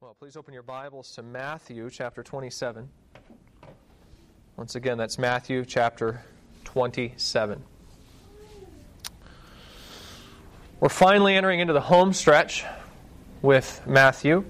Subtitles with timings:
[0.00, 2.88] Well, please open your Bibles to Matthew chapter 27.
[4.56, 6.22] Once again, that's Matthew chapter
[6.62, 7.64] 27.
[10.78, 12.64] We're finally entering into the home stretch
[13.42, 14.44] with Matthew.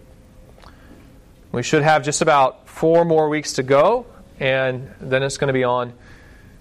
[1.50, 4.04] We should have just about four more weeks to go,
[4.38, 5.94] and then it's going to be on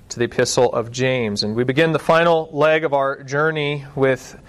[0.07, 1.43] to the Epistle of James.
[1.43, 4.39] And we begin the final leg of our journey with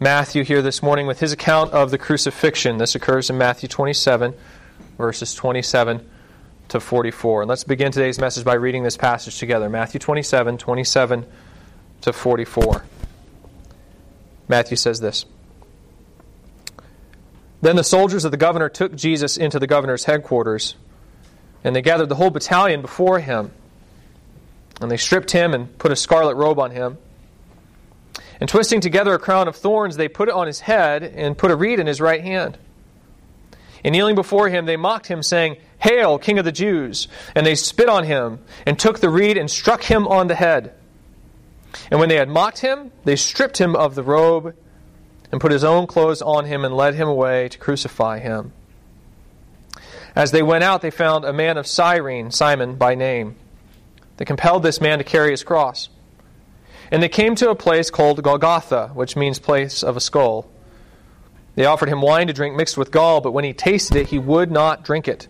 [0.00, 2.78] Matthew here this morning with his account of the crucifixion.
[2.78, 4.32] This occurs in Matthew 27,
[4.96, 6.08] verses 27
[6.68, 7.42] to 44.
[7.42, 11.26] And let's begin today's message by reading this passage together Matthew 27, 27
[12.02, 12.84] to 44.
[14.46, 15.24] Matthew says this
[17.60, 20.76] Then the soldiers of the governor took Jesus into the governor's headquarters,
[21.64, 23.50] and they gathered the whole battalion before him.
[24.80, 26.98] And they stripped him and put a scarlet robe on him.
[28.40, 31.50] And twisting together a crown of thorns, they put it on his head and put
[31.50, 32.56] a reed in his right hand.
[33.84, 37.08] And kneeling before him, they mocked him, saying, Hail, King of the Jews!
[37.34, 40.74] And they spit on him, and took the reed and struck him on the head.
[41.90, 44.54] And when they had mocked him, they stripped him of the robe,
[45.30, 48.52] and put his own clothes on him, and led him away to crucify him.
[50.16, 53.36] As they went out, they found a man of Cyrene, Simon by name.
[54.16, 55.88] They compelled this man to carry his cross.
[56.90, 60.50] And they came to a place called Golgotha, which means place of a skull.
[61.54, 64.18] They offered him wine to drink mixed with gall, but when he tasted it, he
[64.18, 65.28] would not drink it.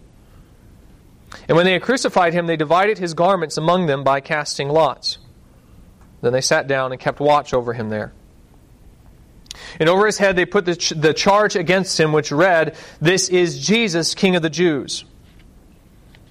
[1.48, 5.18] And when they had crucified him, they divided his garments among them by casting lots.
[6.20, 8.12] Then they sat down and kept watch over him there.
[9.80, 13.28] And over his head they put the, ch- the charge against him, which read, This
[13.28, 15.04] is Jesus, King of the Jews.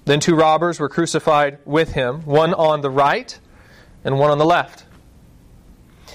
[0.04, 3.38] Then two robbers were crucified with him, one on the right
[4.04, 4.84] and one on the left.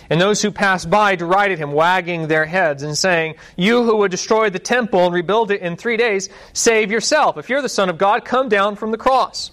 [0.09, 4.11] And those who passed by derided him, wagging their heads and saying, You who would
[4.11, 7.37] destroy the temple and rebuild it in three days, save yourself.
[7.37, 9.51] If you're the Son of God, come down from the cross.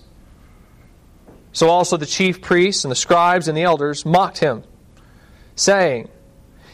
[1.52, 4.62] So also the chief priests and the scribes and the elders mocked him,
[5.56, 6.08] saying,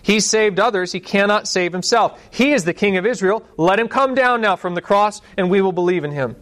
[0.03, 2.21] He saved others, he cannot save himself.
[2.31, 3.47] He is the King of Israel.
[3.57, 6.37] Let him come down now from the cross, and we will believe in him.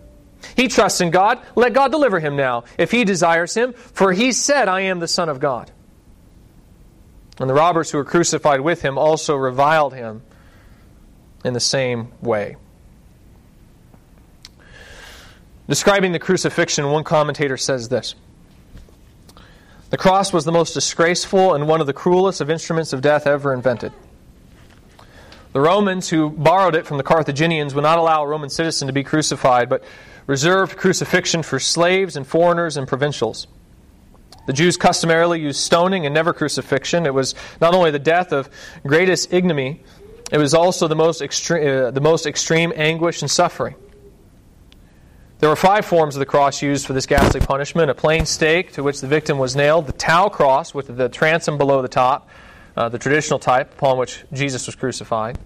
[0.56, 1.40] He trusts in God.
[1.56, 5.08] Let God deliver him now, if he desires him, for he said, I am the
[5.08, 5.70] Son of God.
[7.38, 10.22] And the robbers who were crucified with him also reviled him
[11.44, 12.56] in the same way.
[15.68, 18.14] Describing the crucifixion, one commentator says this
[19.90, 23.26] The cross was the most disgraceful and one of the cruelest of instruments of death
[23.26, 23.92] ever invented.
[25.52, 28.92] The Romans, who borrowed it from the Carthaginians, would not allow a Roman citizen to
[28.92, 29.84] be crucified, but
[30.26, 33.46] reserved crucifixion for slaves and foreigners and provincials.
[34.46, 37.06] The Jews customarily used stoning and never crucifixion.
[37.06, 38.50] It was not only the death of
[38.86, 39.82] greatest ignominy,
[40.30, 43.74] it was also the most, extreme, uh, the most extreme anguish and suffering.
[45.38, 48.72] There were five forms of the cross used for this ghastly punishment a plain stake
[48.72, 52.28] to which the victim was nailed, the tau cross with the transom below the top,
[52.76, 55.38] uh, the traditional type upon which Jesus was crucified,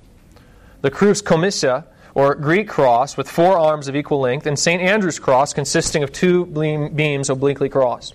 [0.82, 4.82] the crux commissa, or Greek cross with four arms of equal length, and St.
[4.82, 8.14] Andrew's cross consisting of two beams obliquely crossed.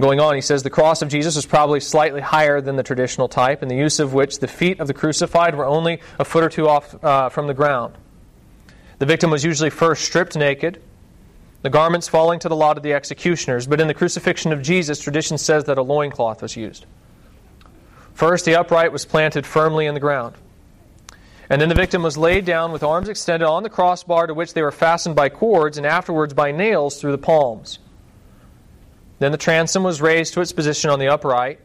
[0.00, 3.26] Going on, he says the cross of Jesus was probably slightly higher than the traditional
[3.28, 6.44] type, in the use of which the feet of the crucified were only a foot
[6.44, 7.94] or two off uh, from the ground.
[9.00, 10.80] The victim was usually first stripped naked,
[11.62, 15.00] the garments falling to the lot of the executioners, but in the crucifixion of Jesus,
[15.00, 16.86] tradition says that a loincloth was used.
[18.14, 20.36] First, the upright was planted firmly in the ground.
[21.50, 24.54] And then the victim was laid down with arms extended on the crossbar to which
[24.54, 27.78] they were fastened by cords and afterwards by nails through the palms.
[29.18, 31.60] Then the transom was raised to its position on the upright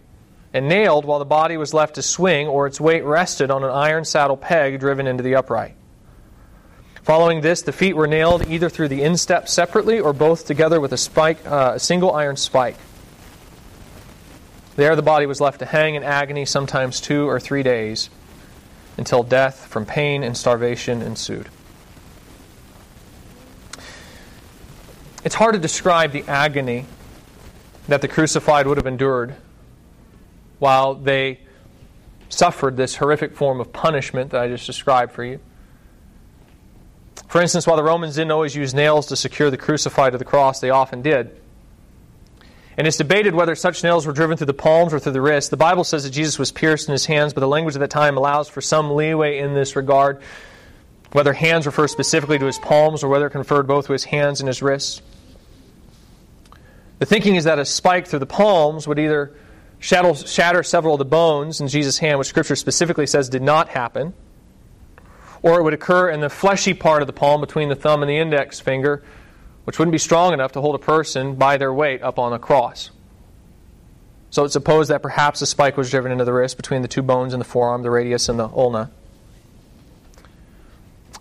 [0.53, 3.69] and nailed while the body was left to swing or its weight rested on an
[3.69, 5.75] iron saddle peg driven into the upright.
[7.03, 10.93] Following this, the feet were nailed either through the instep separately or both together with
[10.93, 12.77] a, spike, uh, a single iron spike.
[14.75, 18.09] There, the body was left to hang in agony, sometimes two or three days,
[18.97, 21.49] until death from pain and starvation ensued.
[25.25, 26.85] It's hard to describe the agony
[27.87, 29.35] that the crucified would have endured
[30.59, 31.39] while they
[32.29, 35.39] suffered this horrific form of punishment that I just described for you.
[37.27, 40.25] For instance, while the Romans didn't always use nails to secure the crucified to the
[40.25, 41.35] cross, they often did.
[42.77, 45.49] And it's debated whether such nails were driven through the palms or through the wrists.
[45.49, 47.91] The Bible says that Jesus was pierced in his hands, but the language of that
[47.91, 50.21] time allows for some leeway in this regard,
[51.11, 54.39] whether hands refer specifically to his palms or whether it conferred both to his hands
[54.39, 55.01] and his wrists.
[57.03, 59.33] The thinking is that a spike through the palms would either
[59.77, 63.67] shatter, shatter several of the bones in Jesus' hand, which Scripture specifically says did not
[63.67, 64.13] happen,
[65.41, 68.09] or it would occur in the fleshy part of the palm between the thumb and
[68.09, 69.03] the index finger,
[69.65, 72.39] which wouldn't be strong enough to hold a person by their weight up on a
[72.39, 72.89] cross.
[74.29, 77.01] So it's supposed that perhaps a spike was driven into the wrist between the two
[77.01, 78.91] bones in the forearm, the radius and the ulna.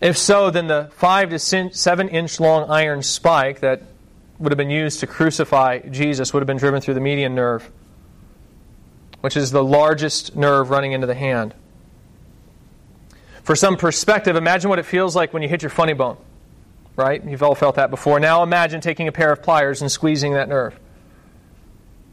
[0.00, 3.82] If so, then the five to seven inch long iron spike that
[4.38, 7.70] would have been used to crucify Jesus would have been driven through the median nerve,
[9.20, 11.54] which is the largest nerve running into the hand.
[13.42, 16.16] For some perspective, imagine what it feels like when you hit your funny bone,
[16.96, 17.24] right?
[17.24, 18.20] You've all felt that before.
[18.20, 20.78] Now imagine taking a pair of pliers and squeezing that nerve,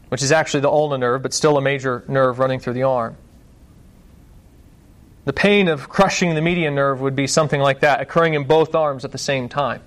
[0.08, 3.16] which is actually the ulnar nerve, but still a major nerve running through the arm.
[5.24, 8.74] The pain of crushing the median nerve would be something like that, occurring in both
[8.74, 9.82] arms at the same time.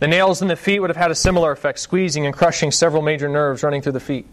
[0.00, 3.02] The nails in the feet would have had a similar effect, squeezing and crushing several
[3.02, 4.26] major nerves running through the feet.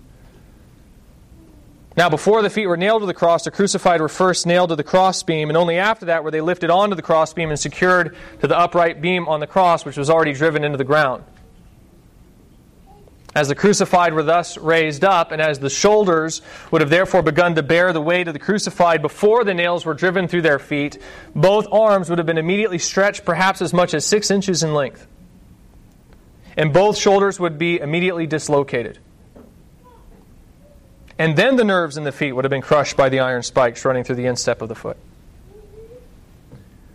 [1.98, 4.76] Now, before the feet were nailed to the cross, the crucified were first nailed to
[4.76, 8.48] the crossbeam, and only after that were they lifted onto the crossbeam and secured to
[8.48, 11.24] the upright beam on the cross, which was already driven into the ground.
[13.34, 17.56] As the crucified were thus raised up, and as the shoulders would have therefore begun
[17.56, 20.98] to bear the weight of the crucified before the nails were driven through their feet,
[21.34, 25.08] both arms would have been immediately stretched perhaps as much as six inches in length.
[26.58, 29.00] And both shoulders would be immediately dislocated.
[31.18, 33.86] And then the nerves in the feet would have been crushed by the iron spikes
[33.86, 34.98] running through the instep of the foot.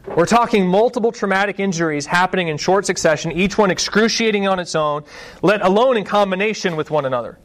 [0.07, 5.05] We're talking multiple traumatic injuries happening in short succession, each one excruciating on its own,
[5.41, 7.39] let alone in combination with one another.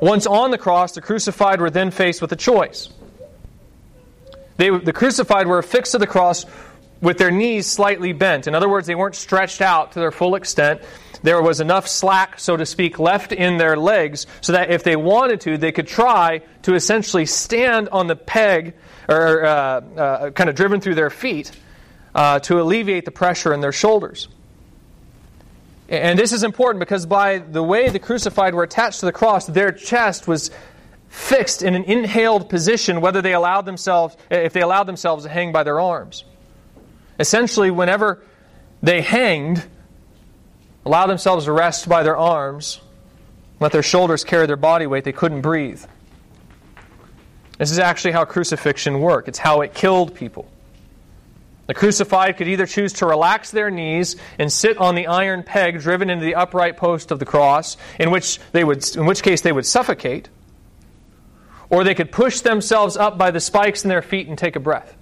[0.00, 2.88] Once on the cross, the crucified were then faced with a choice.
[4.56, 6.46] They, the crucified were affixed to the cross
[7.00, 8.46] with their knees slightly bent.
[8.46, 10.80] In other words, they weren't stretched out to their full extent.
[11.22, 14.96] There was enough slack, so to speak, left in their legs so that if they
[14.96, 18.74] wanted to, they could try to essentially stand on the peg
[19.08, 21.52] or uh, uh, kind of driven through their feet
[22.14, 24.28] uh, to alleviate the pressure in their shoulders.
[25.88, 29.46] And this is important because by the way the crucified were attached to the cross,
[29.46, 30.50] their chest was
[31.08, 35.52] fixed in an inhaled position whether they allowed themselves if they allowed themselves to hang
[35.52, 36.24] by their arms.
[37.18, 38.22] Essentially, whenever
[38.82, 39.64] they hanged,
[40.84, 42.80] allowed themselves to rest by their arms,
[43.60, 45.82] let their shoulders carry their body weight, they couldn't breathe.
[47.58, 49.28] This is actually how crucifixion worked.
[49.28, 50.46] It's how it killed people.
[51.66, 55.80] The crucified could either choose to relax their knees and sit on the iron peg
[55.80, 59.40] driven into the upright post of the cross, in which, they would, in which case
[59.40, 60.28] they would suffocate,
[61.68, 64.60] or they could push themselves up by the spikes in their feet and take a
[64.60, 64.95] breath.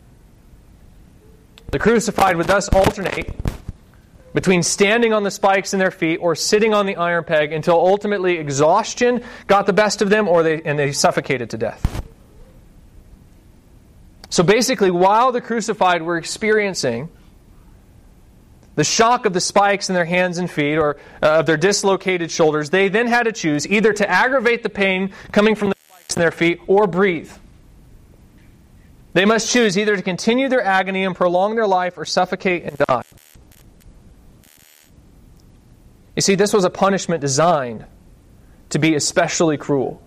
[1.71, 3.35] The crucified would thus alternate
[4.35, 7.77] between standing on the spikes in their feet or sitting on the iron peg until
[7.77, 12.03] ultimately exhaustion got the best of them or they, and they suffocated to death.
[14.29, 17.09] So basically, while the crucified were experiencing
[18.75, 22.33] the shock of the spikes in their hands and feet or uh, of their dislocated
[22.33, 26.17] shoulders, they then had to choose either to aggravate the pain coming from the spikes
[26.17, 27.31] in their feet or breathe.
[29.15, 32.77] They must choose either to continue their agony and prolong their life or suffocate and
[32.77, 33.03] die.
[36.17, 37.87] You see, this was a punishment designed
[38.71, 40.03] to be especially cruel.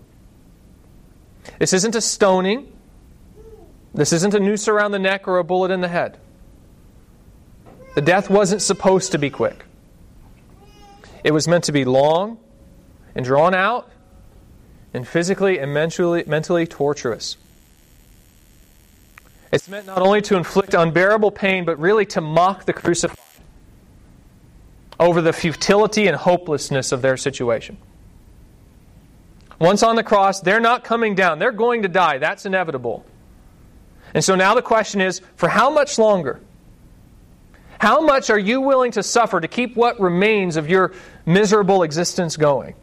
[1.58, 2.70] This isn't a stoning.
[3.94, 6.18] This isn't a noose around the neck or a bullet in the head.
[7.94, 9.64] The death wasn't supposed to be quick.
[11.24, 12.38] It was meant to be long
[13.14, 13.90] and drawn out
[14.92, 17.38] and physically and mentally, mentally torturous.
[19.50, 23.18] It's meant not only to inflict unbearable pain, but really to mock the crucified
[25.00, 27.78] over the futility and hopelessness of their situation.
[29.58, 31.38] Once on the cross, they're not coming down.
[31.38, 32.18] They're going to die.
[32.18, 33.04] That's inevitable.
[34.14, 36.40] And so now the question is for how much longer?
[37.78, 40.92] How much are you willing to suffer to keep what remains of your
[41.24, 42.74] miserable existence going?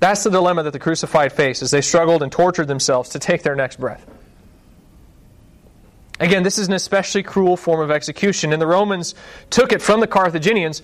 [0.00, 3.42] That's the dilemma that the crucified faced as they struggled and tortured themselves to take
[3.42, 4.04] their next breath.
[6.20, 9.14] Again, this is an especially cruel form of execution, and the Romans
[9.50, 10.82] took it from the Carthaginians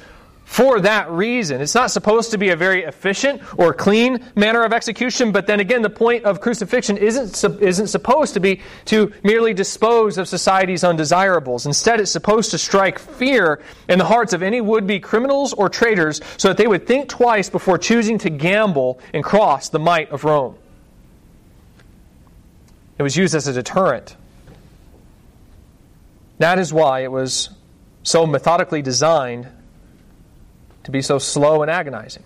[0.50, 1.60] for that reason.
[1.60, 5.60] It's not supposed to be a very efficient or clean manner of execution, but then
[5.60, 10.82] again, the point of crucifixion isn't, isn't supposed to be to merely dispose of society's
[10.82, 11.66] undesirables.
[11.66, 15.68] Instead, it's supposed to strike fear in the hearts of any would be criminals or
[15.68, 20.10] traitors so that they would think twice before choosing to gamble and cross the might
[20.10, 20.56] of Rome.
[22.98, 24.16] It was used as a deterrent.
[26.40, 27.50] That is why it was
[28.02, 29.46] so methodically designed
[30.84, 32.24] to be so slow and agonizing.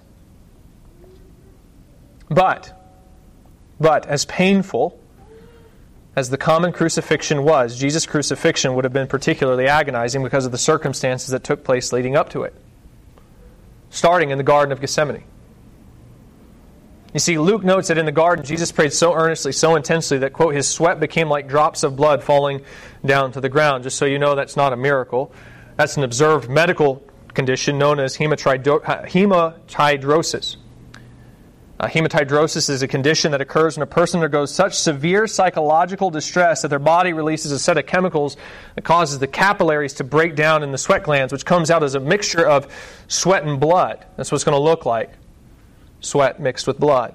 [2.29, 2.73] But,
[3.81, 5.01] but as painful
[6.15, 10.59] as the common crucifixion was, Jesus' crucifixion would have been particularly agonizing because of the
[10.59, 12.55] circumstances that took place leading up to it,
[13.91, 15.25] starting in the Garden of Gethsemane.
[17.15, 20.33] You see, Luke notes that in the garden, Jesus prayed so earnestly, so intensely that,
[20.33, 22.63] quote, his sweat became like drops of blood falling
[23.07, 23.85] down to the ground.
[23.85, 25.33] Just so you know, that's not a miracle.
[25.77, 30.57] That's an observed medical condition known as hematidrosis.
[31.79, 36.63] Uh, hematidrosis is a condition that occurs when a person undergoes such severe psychological distress
[36.63, 38.37] that their body releases a set of chemicals
[38.75, 41.95] that causes the capillaries to break down in the sweat glands, which comes out as
[41.95, 42.67] a mixture of
[43.07, 44.05] sweat and blood.
[44.17, 45.13] That's what it's going to look like
[46.05, 47.15] sweat mixed with blood.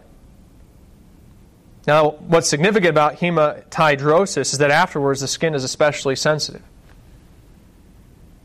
[1.87, 6.61] Now, what's significant about hematidrosis is that afterwards the skin is especially sensitive.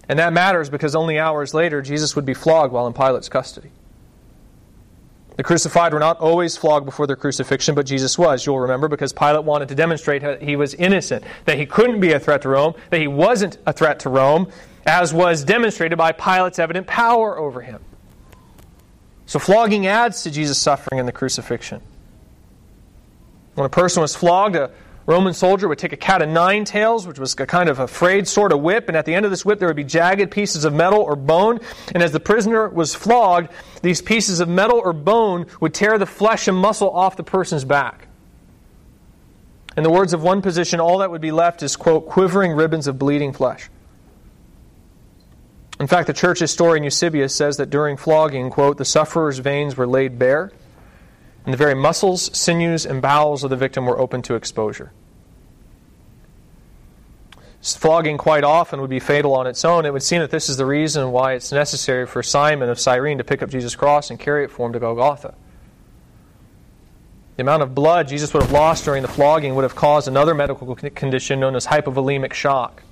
[0.09, 3.71] And that matters because only hours later Jesus would be flogged while in Pilate's custody.
[5.37, 9.13] The crucified were not always flogged before their crucifixion, but Jesus was, you'll remember, because
[9.13, 12.49] Pilate wanted to demonstrate that he was innocent, that he couldn't be a threat to
[12.49, 14.51] Rome, that he wasn't a threat to Rome,
[14.87, 17.81] as was demonstrated by Pilate's evident power over him.
[19.27, 21.81] So flogging adds to Jesus' suffering in the crucifixion.
[23.55, 24.71] When a person was flogged, a
[25.07, 27.87] Roman soldier would take a cat of nine tails, which was a kind of a
[27.87, 30.31] frayed sort of whip, and at the end of this whip there would be jagged
[30.31, 31.61] pieces of metal or bone.
[31.95, 33.51] And as the prisoner was flogged,
[33.83, 37.65] these pieces of metal or bone would tear the flesh and muscle off the person's
[37.65, 38.09] back.
[39.77, 42.87] In the words of one position, all that would be left is, quote, quivering ribbons
[42.87, 43.69] of bleeding flesh.
[45.81, 49.87] In fact, the church historian Eusebius says that during flogging, quote, the sufferer's veins were
[49.87, 50.53] laid bare
[51.45, 54.93] and the very muscles, sinews, and bowels of the victim were open to exposure.
[57.61, 59.87] Flogging quite often would be fatal on its own.
[59.87, 63.19] It would seem that this is the reason why it's necessary for Simon of Cyrene
[63.19, 65.35] to pick up Jesus' cross and carry it for him to Golgotha.
[67.37, 70.35] The amount of blood Jesus would have lost during the flogging would have caused another
[70.35, 72.84] medical condition known as hypovolemic shock.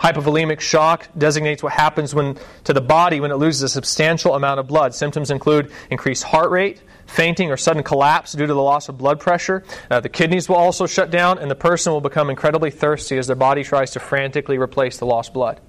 [0.00, 4.58] Hypovolemic shock designates what happens when, to the body when it loses a substantial amount
[4.58, 4.94] of blood.
[4.94, 9.20] Symptoms include increased heart rate, fainting or sudden collapse due to the loss of blood
[9.20, 9.62] pressure.
[9.90, 13.26] Uh, the kidneys will also shut down, and the person will become incredibly thirsty as
[13.26, 15.60] their body tries to frantically replace the lost blood.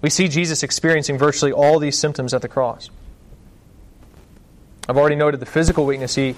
[0.00, 2.88] We see Jesus experiencing virtually all these symptoms at the cross.
[4.88, 6.36] I've already noted the physical weakness he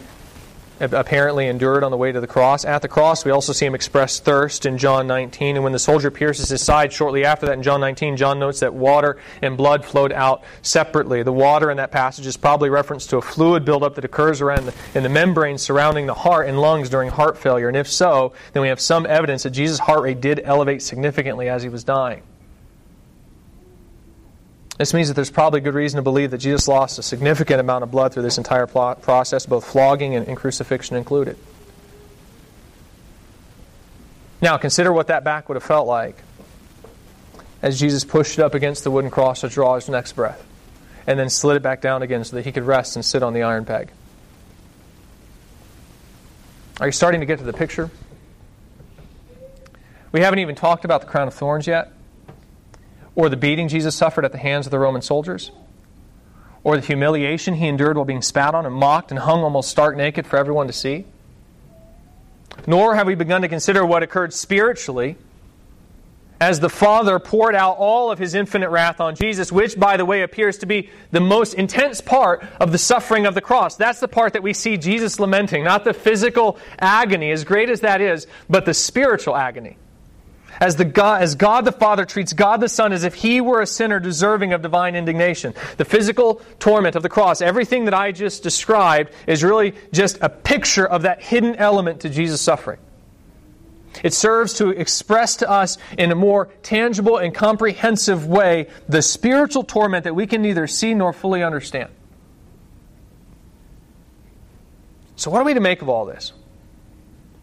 [0.82, 2.64] apparently endured on the way to the cross.
[2.64, 5.56] At the cross, we also see him express thirst in John 19.
[5.56, 8.60] And when the soldier pierces his side shortly after that in John 19, John notes
[8.60, 11.22] that water and blood flowed out separately.
[11.22, 14.66] The water in that passage is probably reference to a fluid buildup that occurs around
[14.66, 17.68] the, in the membrane surrounding the heart and lungs during heart failure.
[17.68, 21.48] And if so, then we have some evidence that Jesus' heart rate did elevate significantly
[21.48, 22.22] as he was dying.
[24.78, 27.84] This means that there's probably good reason to believe that Jesus lost a significant amount
[27.84, 31.36] of blood through this entire process, both flogging and, and crucifixion included.
[34.40, 36.16] Now, consider what that back would have felt like
[37.60, 40.44] as Jesus pushed it up against the wooden cross to draw his next breath,
[41.06, 43.34] and then slid it back down again so that he could rest and sit on
[43.34, 43.90] the iron peg.
[46.80, 47.88] Are you starting to get to the picture?
[50.10, 51.92] We haven't even talked about the crown of thorns yet
[53.14, 55.50] or the beating Jesus suffered at the hands of the Roman soldiers,
[56.64, 59.96] or the humiliation he endured while being spat on and mocked and hung almost stark
[59.96, 61.04] naked for everyone to see.
[62.66, 65.16] Nor have we begun to consider what occurred spiritually
[66.40, 70.04] as the Father poured out all of his infinite wrath on Jesus, which, by the
[70.04, 73.76] way, appears to be the most intense part of the suffering of the cross.
[73.76, 77.80] That's the part that we see Jesus lamenting, not the physical agony, as great as
[77.80, 79.76] that is, but the spiritual agony
[80.60, 83.60] as, the God, as God the Father treats God the Son as if he were
[83.60, 85.54] a sinner deserving of divine indignation.
[85.76, 90.28] The physical torment of the cross, everything that I just described, is really just a
[90.28, 92.78] picture of that hidden element to Jesus' suffering.
[94.02, 99.64] It serves to express to us in a more tangible and comprehensive way the spiritual
[99.64, 101.90] torment that we can neither see nor fully understand.
[105.16, 106.32] So, what are we to make of all this?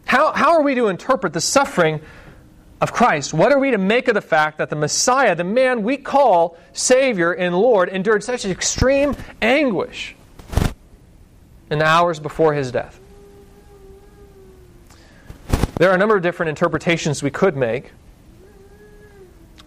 [0.06, 2.02] How, how are we to interpret the suffering
[2.82, 5.84] of Christ, what are we to make of the fact that the Messiah, the man
[5.84, 10.16] we call Savior and Lord, endured such extreme anguish
[11.70, 13.00] in the hours before his death?
[15.76, 17.92] There are a number of different interpretations we could make.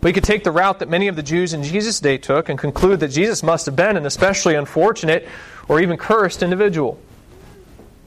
[0.02, 2.58] We could take the route that many of the Jews in Jesus' day took and
[2.58, 5.28] conclude that Jesus must have been an especially unfortunate
[5.68, 6.98] or even cursed individual.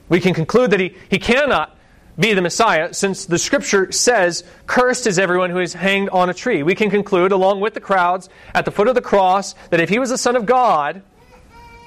[0.09, 1.75] We can conclude that he, he cannot
[2.17, 6.33] be the Messiah, since the scripture says, Cursed is everyone who is hanged on a
[6.33, 6.63] tree.
[6.63, 9.89] We can conclude, along with the crowds at the foot of the cross, that if
[9.89, 11.01] he was the Son of God,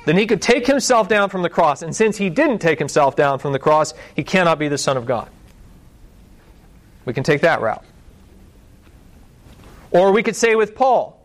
[0.05, 1.83] then he could take himself down from the cross.
[1.83, 4.97] And since he didn't take himself down from the cross, he cannot be the Son
[4.97, 5.31] of God.
[7.07, 7.85] We can take that route.
[9.91, 11.19] Or we could say with Paul,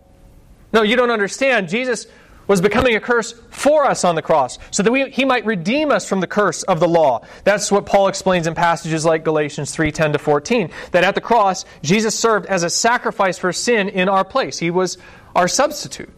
[0.71, 1.67] no, you don't understand.
[1.69, 2.07] Jesus
[2.47, 5.89] was becoming a curse for us on the cross so that we, he might redeem
[5.89, 7.25] us from the curse of the law.
[7.45, 10.69] That's what Paul explains in passages like Galatians 3 10 to 14.
[10.91, 14.59] That at the cross, Jesus served as a sacrifice for sin in our place.
[14.59, 14.97] He was
[15.33, 16.09] our substitute.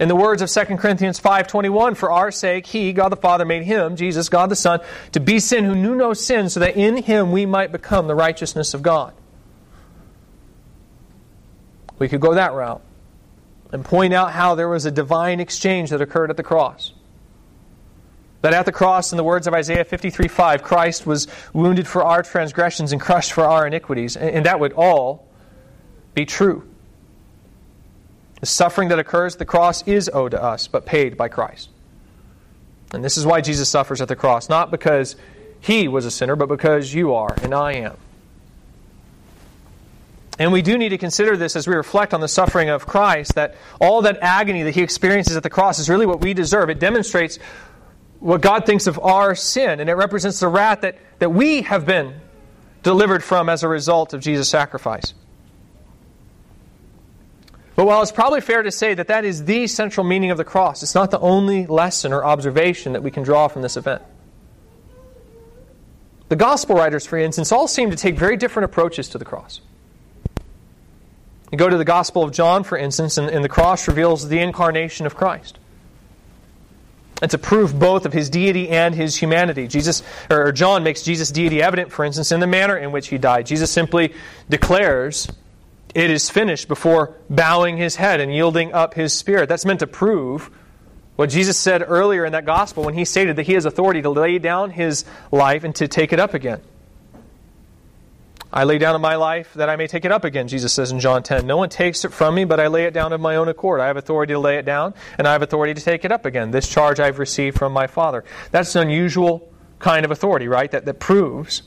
[0.00, 3.64] In the words of 2 Corinthians 5:21, for our sake he, God the Father, made
[3.64, 4.80] him, Jesus, God the Son,
[5.12, 8.14] to be sin who knew no sin, so that in him we might become the
[8.14, 9.12] righteousness of God.
[11.98, 12.80] We could go that route
[13.72, 16.92] and point out how there was a divine exchange that occurred at the cross.
[18.42, 22.02] That at the cross, in the words of Isaiah 53 5, Christ was wounded for
[22.02, 24.16] our transgressions and crushed for our iniquities.
[24.16, 25.28] And that would all
[26.14, 26.66] be true.
[28.40, 31.68] The suffering that occurs at the cross is owed to us, but paid by Christ.
[32.92, 35.16] And this is why Jesus suffers at the cross, not because
[35.60, 37.96] he was a sinner, but because you are and I am.
[40.40, 43.34] And we do need to consider this as we reflect on the suffering of Christ,
[43.34, 46.70] that all that agony that he experiences at the cross is really what we deserve.
[46.70, 47.38] It demonstrates
[48.20, 51.84] what God thinks of our sin, and it represents the wrath that, that we have
[51.84, 52.14] been
[52.82, 55.12] delivered from as a result of Jesus' sacrifice.
[57.76, 60.44] But while it's probably fair to say that that is the central meaning of the
[60.44, 64.00] cross, it's not the only lesson or observation that we can draw from this event.
[66.30, 69.60] The gospel writers, for instance, all seem to take very different approaches to the cross.
[71.50, 74.38] You go to the Gospel of John, for instance, and, and the cross reveals the
[74.38, 75.58] incarnation of Christ.
[77.22, 79.68] It's a proof both of his deity and his humanity.
[79.68, 83.18] Jesus or John makes Jesus' deity evident, for instance, in the manner in which he
[83.18, 83.46] died.
[83.46, 84.14] Jesus simply
[84.48, 85.28] declares
[85.94, 89.48] it is finished before bowing his head and yielding up his spirit.
[89.48, 90.50] That's meant to prove
[91.16, 94.10] what Jesus said earlier in that gospel when he stated that he has authority to
[94.10, 96.62] lay down his life and to take it up again.
[98.52, 100.98] I lay down my life that I may take it up again, Jesus says in
[100.98, 101.46] John 10.
[101.46, 103.80] No one takes it from me, but I lay it down of my own accord.
[103.80, 106.26] I have authority to lay it down, and I have authority to take it up
[106.26, 106.50] again.
[106.50, 108.24] This charge I've received from my Father.
[108.50, 110.70] That's an unusual kind of authority, right?
[110.70, 111.62] That, that proves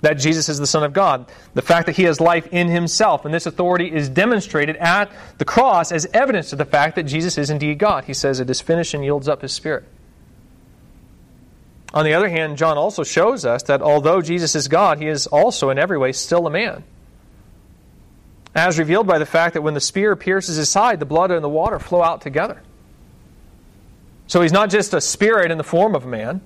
[0.00, 1.30] that Jesus is the Son of God.
[1.54, 5.44] The fact that he has life in himself, and this authority is demonstrated at the
[5.44, 8.04] cross as evidence of the fact that Jesus is indeed God.
[8.04, 9.84] He says it is finished and yields up his spirit.
[11.94, 15.26] On the other hand, John also shows us that although Jesus is God, he is
[15.26, 16.84] also in every way still a man.
[18.54, 21.42] As revealed by the fact that when the spear pierces his side, the blood and
[21.42, 22.60] the water flow out together.
[24.26, 26.42] So he's not just a spirit in the form of a man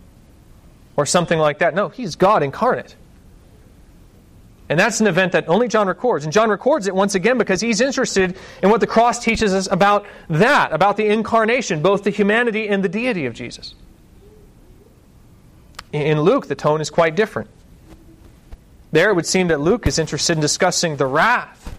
[0.97, 1.75] or something like that.
[1.75, 2.95] No, he's God incarnate.
[4.69, 6.25] And that's an event that only John records.
[6.25, 9.69] And John records it once again because he's interested in what the cross teaches us
[9.71, 13.75] about that, about the incarnation, both the humanity and the deity of Jesus.
[15.93, 17.51] In Luke, the tone is quite different.
[18.93, 21.79] There, it would seem that Luke is interested in discussing the wrath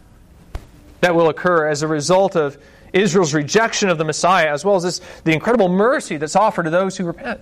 [1.01, 2.57] that will occur as a result of
[2.93, 6.69] Israel's rejection of the Messiah, as well as this, the incredible mercy that's offered to
[6.69, 7.41] those who repent.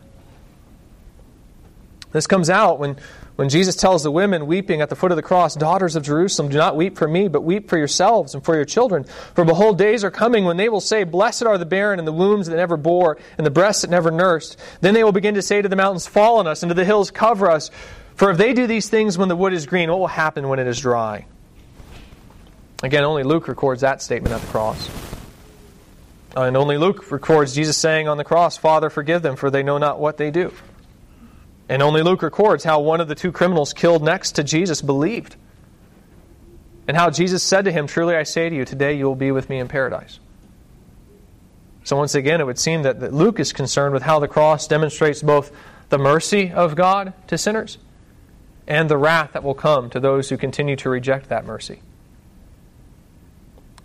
[2.12, 2.98] This comes out when
[3.42, 6.50] when Jesus tells the women weeping at the foot of the cross, Daughters of Jerusalem,
[6.50, 9.06] do not weep for me, but weep for yourselves and for your children.
[9.34, 12.12] For behold, days are coming when they will say, Blessed are the barren and the
[12.12, 14.60] wombs that never bore, and the breasts that never nursed.
[14.82, 16.86] Then they will begin to say to the mountains, Fall on us, and to the
[16.86, 17.72] hills, Cover us.
[18.16, 20.60] For if they do these things when the wood is green, what will happen when
[20.60, 21.26] it is dry?
[22.84, 24.88] Again, only Luke records that statement at the cross.
[26.36, 29.80] And only Luke records Jesus saying on the cross, Father, forgive them, for they know
[29.80, 30.54] not what they do.
[31.72, 35.38] And only Luke records how one of the two criminals killed next to Jesus believed.
[36.86, 39.32] And how Jesus said to him, Truly I say to you, today you will be
[39.32, 40.20] with me in paradise.
[41.86, 44.68] So, once again, it would seem that, that Luke is concerned with how the cross
[44.68, 45.54] demonstrates both
[45.88, 47.78] the mercy of God to sinners
[48.68, 51.82] and the wrath that will come to those who continue to reject that mercy.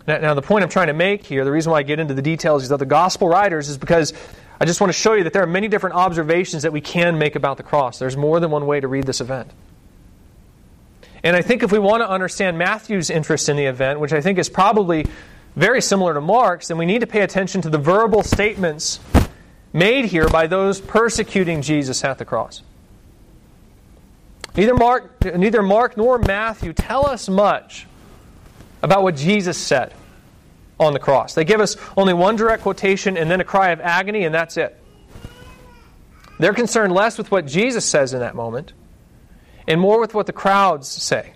[0.05, 2.13] Now, now, the point I'm trying to make here, the reason why I get into
[2.13, 4.11] the details of the gospel writers is because
[4.59, 7.17] I just want to show you that there are many different observations that we can
[7.17, 7.99] make about the cross.
[7.99, 9.51] There's more than one way to read this event.
[11.23, 14.21] And I think if we want to understand Matthew's interest in the event, which I
[14.21, 15.05] think is probably
[15.55, 18.99] very similar to Mark's, then we need to pay attention to the verbal statements
[19.73, 22.61] made here by those persecuting Jesus at the cross.
[24.55, 27.85] Neither Mark, neither Mark nor Matthew tell us much
[28.81, 29.93] about what Jesus said
[30.79, 31.33] on the cross.
[31.33, 34.57] They give us only one direct quotation and then a cry of agony, and that's
[34.57, 34.77] it.
[36.39, 38.73] They're concerned less with what Jesus says in that moment
[39.67, 41.33] and more with what the crowds say.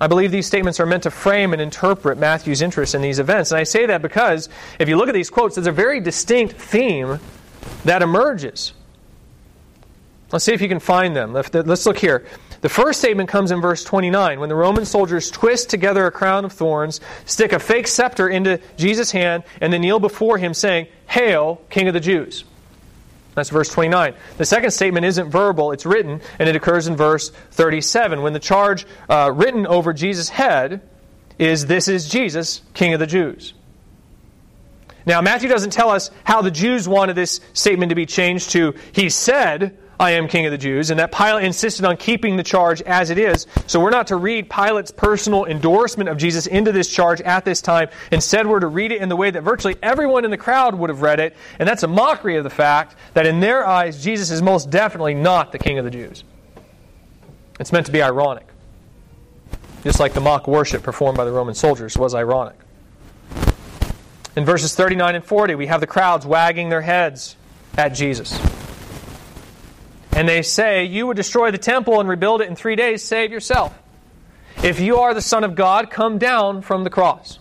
[0.00, 3.50] I believe these statements are meant to frame and interpret Matthew's interest in these events.
[3.50, 6.54] And I say that because if you look at these quotes, there's a very distinct
[6.56, 7.18] theme
[7.84, 8.72] that emerges.
[10.32, 11.32] Let's see if you can find them.
[11.32, 12.26] Let's look here.
[12.60, 16.44] The first statement comes in verse 29 when the Roman soldiers twist together a crown
[16.44, 20.86] of thorns, stick a fake scepter into Jesus' hand, and then kneel before him, saying,
[21.06, 22.44] Hail, King of the Jews.
[23.34, 24.14] That's verse 29.
[24.38, 28.38] The second statement isn't verbal, it's written, and it occurs in verse 37 when the
[28.40, 30.80] charge uh, written over Jesus' head
[31.38, 33.52] is, This is Jesus, King of the Jews.
[35.04, 38.74] Now, Matthew doesn't tell us how the Jews wanted this statement to be changed to,
[38.92, 42.42] He said, I am king of the Jews, and that Pilate insisted on keeping the
[42.42, 43.46] charge as it is.
[43.66, 47.62] So we're not to read Pilate's personal endorsement of Jesus into this charge at this
[47.62, 47.88] time.
[48.12, 50.90] Instead, we're to read it in the way that virtually everyone in the crowd would
[50.90, 54.30] have read it, and that's a mockery of the fact that in their eyes, Jesus
[54.30, 56.24] is most definitely not the king of the Jews.
[57.58, 58.46] It's meant to be ironic.
[59.82, 62.56] Just like the mock worship performed by the Roman soldiers was ironic.
[64.36, 67.36] In verses 39 and 40, we have the crowds wagging their heads
[67.78, 68.38] at Jesus.
[70.16, 73.30] And they say, You would destroy the temple and rebuild it in three days, save
[73.30, 73.78] yourself.
[74.64, 77.38] If you are the Son of God, come down from the cross.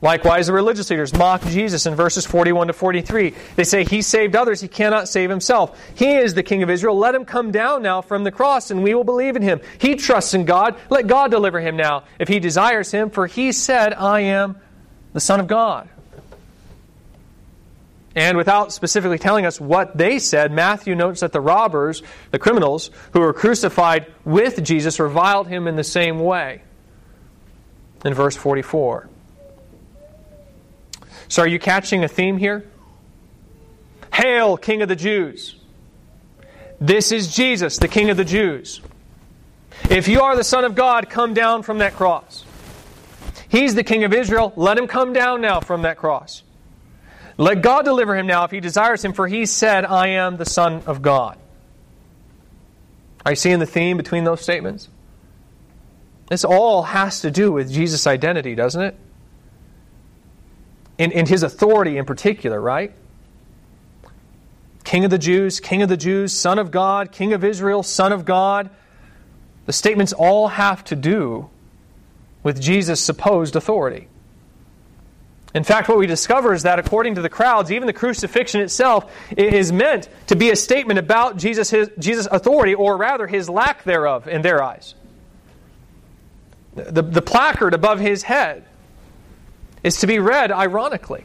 [0.00, 3.34] Likewise, the religious leaders mock Jesus in verses 41 to 43.
[3.54, 5.80] They say, He saved others, He cannot save Himself.
[5.94, 6.98] He is the King of Israel.
[6.98, 9.60] Let Him come down now from the cross, and we will believe in Him.
[9.78, 10.76] He trusts in God.
[10.90, 14.56] Let God deliver Him now, if He desires Him, for He said, I am
[15.12, 15.88] the Son of God.
[18.18, 22.02] And without specifically telling us what they said, Matthew notes that the robbers,
[22.32, 26.62] the criminals who were crucified with Jesus, reviled him in the same way.
[28.04, 29.08] In verse 44.
[31.28, 32.68] So, are you catching a theme here?
[34.12, 35.54] Hail, King of the Jews!
[36.80, 38.80] This is Jesus, the King of the Jews.
[39.88, 42.44] If you are the Son of God, come down from that cross.
[43.48, 44.52] He's the King of Israel.
[44.56, 46.42] Let him come down now from that cross.
[47.38, 50.44] Let God deliver him now if he desires him, for he said, I am the
[50.44, 51.38] Son of God.
[53.24, 54.88] Are you seeing the theme between those statements?
[56.26, 58.96] This all has to do with Jesus' identity, doesn't it?
[60.98, 62.92] In, in his authority in particular, right?
[64.82, 68.12] King of the Jews, King of the Jews, Son of God, King of Israel, Son
[68.12, 68.68] of God.
[69.66, 71.50] The statements all have to do
[72.42, 74.08] with Jesus' supposed authority.
[75.54, 79.10] In fact, what we discover is that according to the crowds, even the crucifixion itself
[79.36, 83.84] is meant to be a statement about Jesus' his, Jesus' authority, or rather his lack
[83.84, 84.94] thereof in their eyes.
[86.74, 88.64] The, the placard above his head
[89.82, 91.24] is to be read ironically.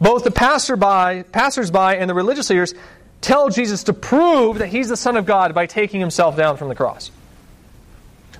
[0.00, 2.74] Both the passerby, passersby and the religious leaders
[3.20, 6.68] tell Jesus to prove that he's the Son of God by taking himself down from
[6.68, 7.10] the cross.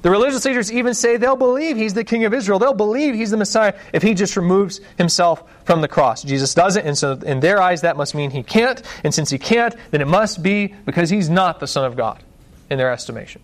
[0.02, 2.58] The religious leaders even say they'll believe he's the king of Israel.
[2.58, 6.22] They'll believe he's the Messiah if he just removes himself from the cross.
[6.22, 8.80] Jesus doesn't, and so in their eyes, that must mean he can't.
[9.04, 12.22] And since he can't, then it must be because he's not the Son of God
[12.70, 13.42] in their estimation.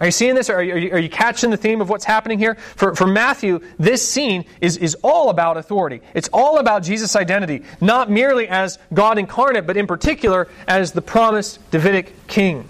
[0.00, 0.48] Are you seeing this?
[0.48, 2.54] Are you, are you, catching the theme of what's happening here?
[2.76, 6.00] For, for Matthew, this scene is, is all about authority.
[6.14, 11.02] It's all about Jesus' identity, not merely as God incarnate, but in particular as the
[11.02, 12.68] promised Davidic king.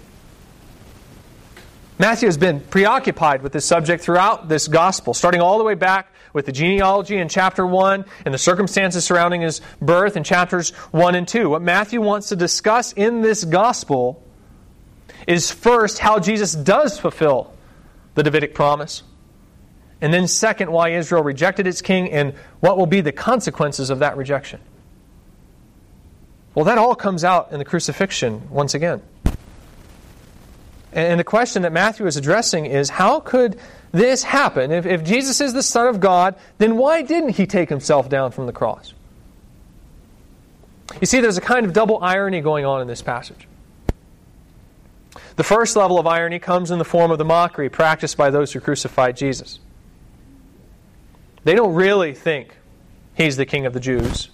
[2.03, 6.13] Matthew has been preoccupied with this subject throughout this gospel, starting all the way back
[6.33, 11.15] with the genealogy in chapter 1 and the circumstances surrounding his birth in chapters 1
[11.15, 11.49] and 2.
[11.49, 14.21] What Matthew wants to discuss in this gospel
[15.27, 17.53] is first how Jesus does fulfill
[18.15, 19.03] the Davidic promise,
[20.01, 23.99] and then second, why Israel rejected its king and what will be the consequences of
[23.99, 24.59] that rejection.
[26.53, 29.01] Well, that all comes out in the crucifixion once again.
[30.93, 33.59] And the question that Matthew is addressing is how could
[33.91, 34.71] this happen?
[34.71, 38.31] If, if Jesus is the Son of God, then why didn't he take himself down
[38.31, 38.93] from the cross?
[41.01, 43.47] You see, there's a kind of double irony going on in this passage.
[45.35, 48.51] The first level of irony comes in the form of the mockery practiced by those
[48.51, 49.59] who crucified Jesus.
[51.43, 52.55] They don't really think
[53.15, 54.29] he's the king of the Jews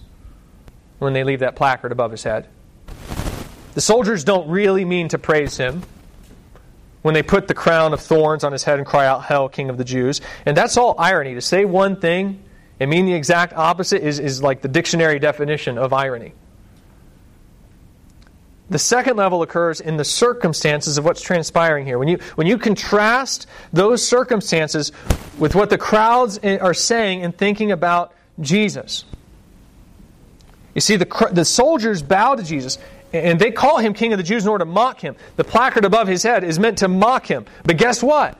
[0.98, 2.48] when they leave that placard above his head.
[3.72, 5.82] The soldiers don't really mean to praise him
[7.02, 9.70] when they put the crown of thorns on his head and cry out, Hell, King
[9.70, 10.20] of the Jews.
[10.44, 11.34] And that's all irony.
[11.34, 12.42] To say one thing
[12.78, 16.32] and mean the exact opposite is, is like the dictionary definition of irony.
[18.70, 21.98] The second level occurs in the circumstances of what's transpiring here.
[21.98, 24.92] When you, when you contrast those circumstances
[25.38, 29.04] with what the crowds are saying and thinking about Jesus.
[30.74, 32.78] You see, the, the soldiers bow to Jesus
[33.12, 35.16] and they call him King of the Jews in order to mock him.
[35.36, 37.46] The placard above his head is meant to mock him.
[37.64, 38.38] But guess what?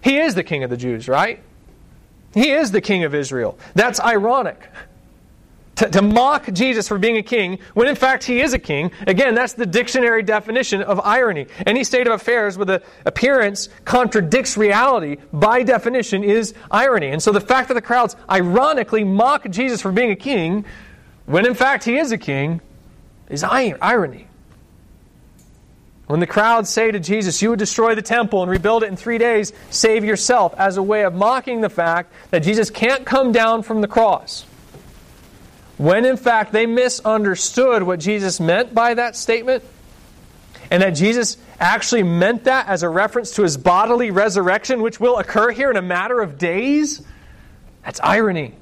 [0.00, 1.42] He is the King of the Jews, right?
[2.34, 3.58] He is the King of Israel.
[3.74, 4.58] That's ironic.
[5.76, 8.90] to, to, mock Jesus for being a king when in fact he is a king.
[9.06, 11.46] Again, that's the dictionary definition of irony.
[11.66, 17.08] Any state of affairs where the appearance contradicts reality, by definition, is irony.
[17.08, 20.64] And so the fact that the crowds ironically mock Jesus for being a king
[21.24, 22.60] when in fact he is a king
[23.32, 24.26] is irony.
[26.06, 28.96] When the crowds say to Jesus, You would destroy the temple and rebuild it in
[28.96, 33.32] three days, save yourself, as a way of mocking the fact that Jesus can't come
[33.32, 34.44] down from the cross
[35.82, 39.64] when in fact they misunderstood what Jesus meant by that statement,
[40.70, 45.18] and that Jesus actually meant that as a reference to his bodily resurrection, which will
[45.18, 47.02] occur here in a matter of days,
[47.84, 48.54] that's irony.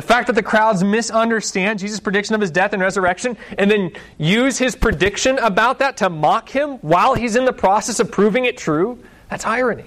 [0.00, 3.92] The fact that the crowds misunderstand Jesus' prediction of his death and resurrection and then
[4.16, 8.46] use his prediction about that to mock him while he's in the process of proving
[8.46, 9.84] it true, that's irony.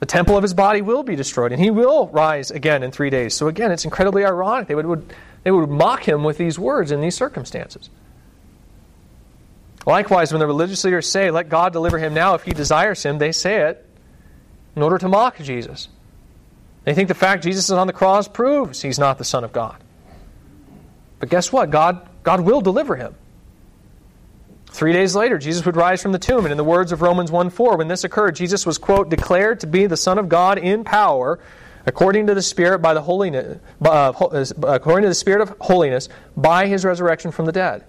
[0.00, 3.08] The temple of his body will be destroyed, and he will rise again in three
[3.08, 3.32] days.
[3.32, 4.68] So, again, it's incredibly ironic.
[4.68, 7.88] They would, would, they would mock him with these words in these circumstances.
[9.86, 13.16] Likewise, when the religious leaders say, Let God deliver him now if he desires him,
[13.16, 13.86] they say it
[14.76, 15.88] in order to mock Jesus.
[16.86, 19.52] They think the fact Jesus is on the cross proves he's not the Son of
[19.52, 19.82] God.
[21.18, 21.70] But guess what?
[21.70, 23.16] God, God will deliver him.
[24.68, 27.32] Three days later, Jesus would rise from the tomb, and in the words of Romans
[27.32, 30.58] 1 4, when this occurred, Jesus was, quote, declared to be the Son of God
[30.58, 31.40] in power,
[31.86, 34.12] according to the Spirit by the holiness, uh,
[34.62, 37.84] according to the Spirit of holiness, by his resurrection from the dead.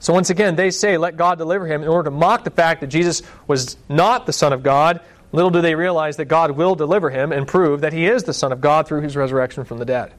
[0.00, 2.80] So once again, they say, let God deliver him in order to mock the fact
[2.80, 5.00] that Jesus was not the Son of God.
[5.32, 8.34] Little do they realize that God will deliver him and prove that he is the
[8.34, 10.12] Son of God through his resurrection from the dead.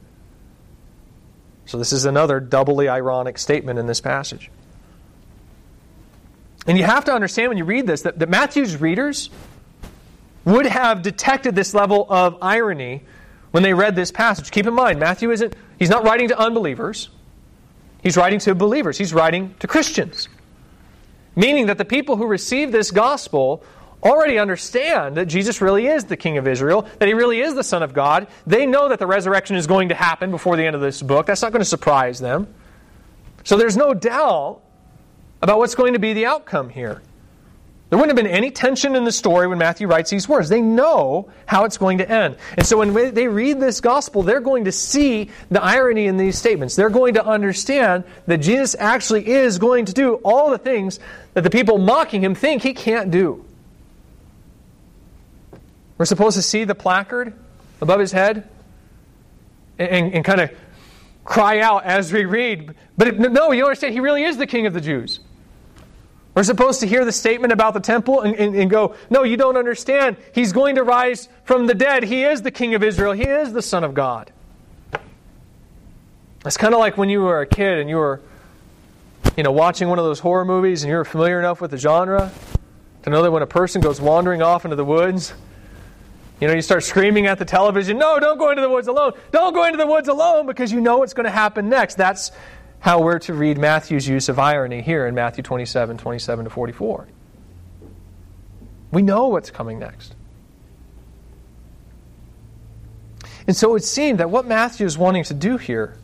[1.66, 4.50] So, this is another doubly ironic statement in this passage.
[6.68, 9.30] And you have to understand when you read this that, that Matthew's readers
[10.46, 13.04] would have detected this level of irony
[13.52, 14.52] when they read this passage.
[14.52, 17.10] Keep in mind, Matthew isn't, he's not writing to unbelievers,
[18.02, 20.30] he's writing to believers, he's writing to Christians.
[21.36, 23.64] Meaning that the people who receive this gospel
[24.04, 27.64] already understand that Jesus really is the King of Israel, that he really is the
[27.64, 28.28] Son of God.
[28.48, 31.26] They know that the resurrection is going to happen before the end of this book.
[31.28, 32.48] That's not going to surprise them.
[33.44, 34.62] So there's no doubt
[35.42, 37.02] about what's going to be the outcome here.
[37.90, 40.48] There wouldn't have been any tension in the story when Matthew writes these words.
[40.48, 42.38] They know how it's going to end.
[42.58, 46.38] And so when they read this gospel, they're going to see the irony in these
[46.38, 46.78] statements.
[46.78, 51.02] They're going to understand that Jesus actually is going to do all the things
[51.34, 53.44] that the people mocking him think he can't do.
[56.02, 57.32] We're supposed to see the placard
[57.80, 58.50] above his head
[59.78, 60.50] and, and, kind of
[61.24, 62.74] cry out as we read.
[62.98, 65.20] But no, you understand, he really is the king of the Jews.
[66.34, 69.38] We're supposed to hear the statement about the temple and, and, and, go, no, you
[69.38, 70.18] don't understand.
[70.34, 72.04] He's going to rise from the dead.
[72.04, 73.12] He is the king of Israel.
[73.12, 74.32] He is the Son of God.
[76.44, 78.22] It's kind of like when you were a kid and you were,
[79.38, 81.78] you know, watching one of those horror movies and you were familiar enough with the
[81.78, 82.32] genre
[83.04, 85.36] to know that when a person goes wandering off into the woods
[86.42, 89.14] you know, you start screaming at the television, no, don't go into the woods alone.
[89.30, 91.96] Don't go into the woods alone because you know what's going to happen next.
[91.96, 92.32] That's
[92.80, 97.08] how we're to read Matthew's use of irony here in Matthew 27, 27 to 44.
[98.92, 100.16] We know what's coming next.
[103.46, 105.96] And so it seemed that what Matthew is wanting to do here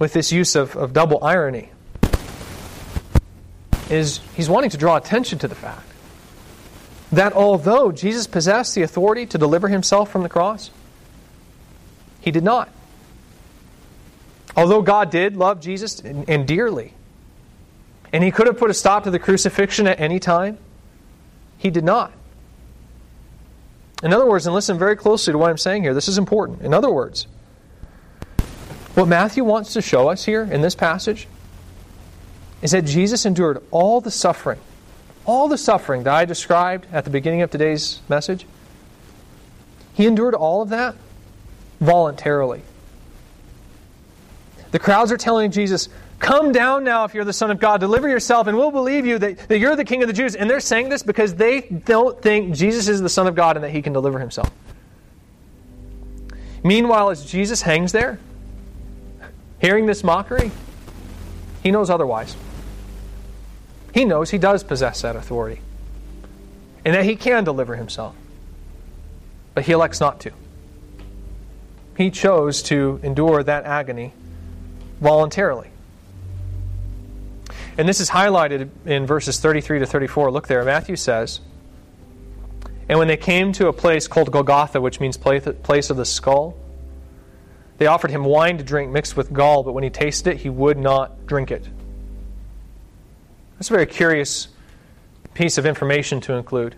[0.00, 1.70] with this use of, of double irony
[3.88, 5.85] is he's wanting to draw attention to the fact
[7.16, 10.70] that although Jesus possessed the authority to deliver himself from the cross,
[12.20, 12.68] he did not.
[14.56, 16.94] Although God did love Jesus and, and dearly,
[18.12, 20.58] and he could have put a stop to the crucifixion at any time,
[21.58, 22.12] he did not.
[24.02, 26.62] In other words, and listen very closely to what I'm saying here, this is important.
[26.62, 27.26] In other words,
[28.94, 31.28] what Matthew wants to show us here in this passage
[32.62, 34.58] is that Jesus endured all the suffering
[35.26, 38.46] all the suffering that I described at the beginning of today's message,
[39.92, 40.94] he endured all of that
[41.80, 42.62] voluntarily.
[44.70, 48.08] The crowds are telling Jesus, Come down now if you're the Son of God, deliver
[48.08, 50.34] yourself, and we'll believe you that, that you're the King of the Jews.
[50.34, 53.64] And they're saying this because they don't think Jesus is the Son of God and
[53.64, 54.50] that he can deliver himself.
[56.64, 58.18] Meanwhile, as Jesus hangs there,
[59.60, 60.50] hearing this mockery,
[61.62, 62.34] he knows otherwise.
[63.96, 65.58] He knows he does possess that authority
[66.84, 68.14] and that he can deliver himself.
[69.54, 70.32] But he elects not to.
[71.96, 74.12] He chose to endure that agony
[75.00, 75.70] voluntarily.
[77.78, 80.30] And this is highlighted in verses 33 to 34.
[80.30, 80.62] Look there.
[80.62, 81.40] Matthew says,
[82.90, 86.54] And when they came to a place called Golgotha, which means place of the skull,
[87.78, 90.50] they offered him wine to drink mixed with gall, but when he tasted it, he
[90.50, 91.66] would not drink it.
[93.58, 94.48] That's a very curious
[95.34, 96.76] piece of information to include.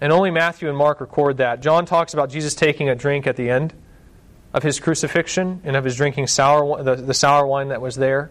[0.00, 1.60] And only Matthew and Mark record that.
[1.60, 3.72] John talks about Jesus taking a drink at the end
[4.52, 8.30] of his crucifixion and of his drinking sour, the, the sour wine that was there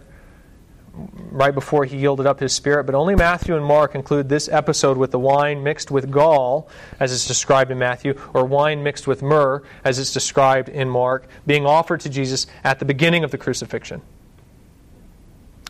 [1.32, 2.86] right before he yielded up his spirit.
[2.86, 7.12] But only Matthew and Mark include this episode with the wine mixed with gall, as
[7.12, 11.66] it's described in Matthew, or wine mixed with myrrh, as it's described in Mark, being
[11.66, 14.02] offered to Jesus at the beginning of the crucifixion.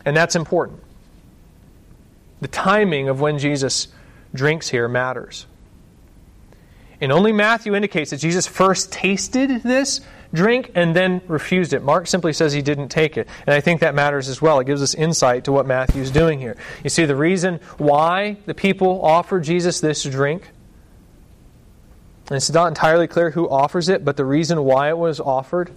[0.04, 0.83] And that's important.
[2.44, 3.88] The timing of when Jesus
[4.34, 5.46] drinks here matters.
[7.00, 10.02] And only Matthew indicates that Jesus first tasted this
[10.34, 11.82] drink and then refused it.
[11.82, 13.28] Mark simply says he didn't take it.
[13.46, 14.60] And I think that matters as well.
[14.60, 16.54] It gives us insight to what Matthew's doing here.
[16.82, 20.50] You see, the reason why the people offer Jesus this drink,
[22.28, 25.70] and it's not entirely clear who offers it, but the reason why it was offered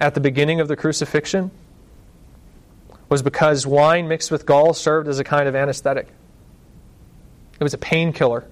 [0.00, 1.52] at the beginning of the crucifixion
[3.08, 6.08] was because wine mixed with gall served as a kind of anesthetic.
[7.58, 8.44] It was a painkiller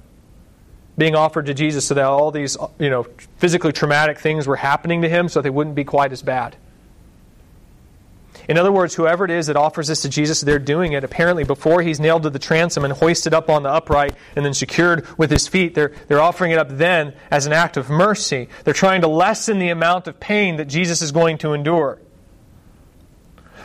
[0.99, 5.03] being offered to Jesus so that all these, you know, physically traumatic things were happening
[5.03, 6.57] to him so they wouldn't be quite as bad.
[8.49, 11.43] In other words, whoever it is that offers this to Jesus, they're doing it apparently
[11.43, 15.07] before he's nailed to the transom and hoisted up on the upright and then secured
[15.19, 15.75] with his feet.
[15.75, 18.49] They're, they're offering it up then as an act of mercy.
[18.65, 21.99] They're trying to lessen the amount of pain that Jesus is going to endure.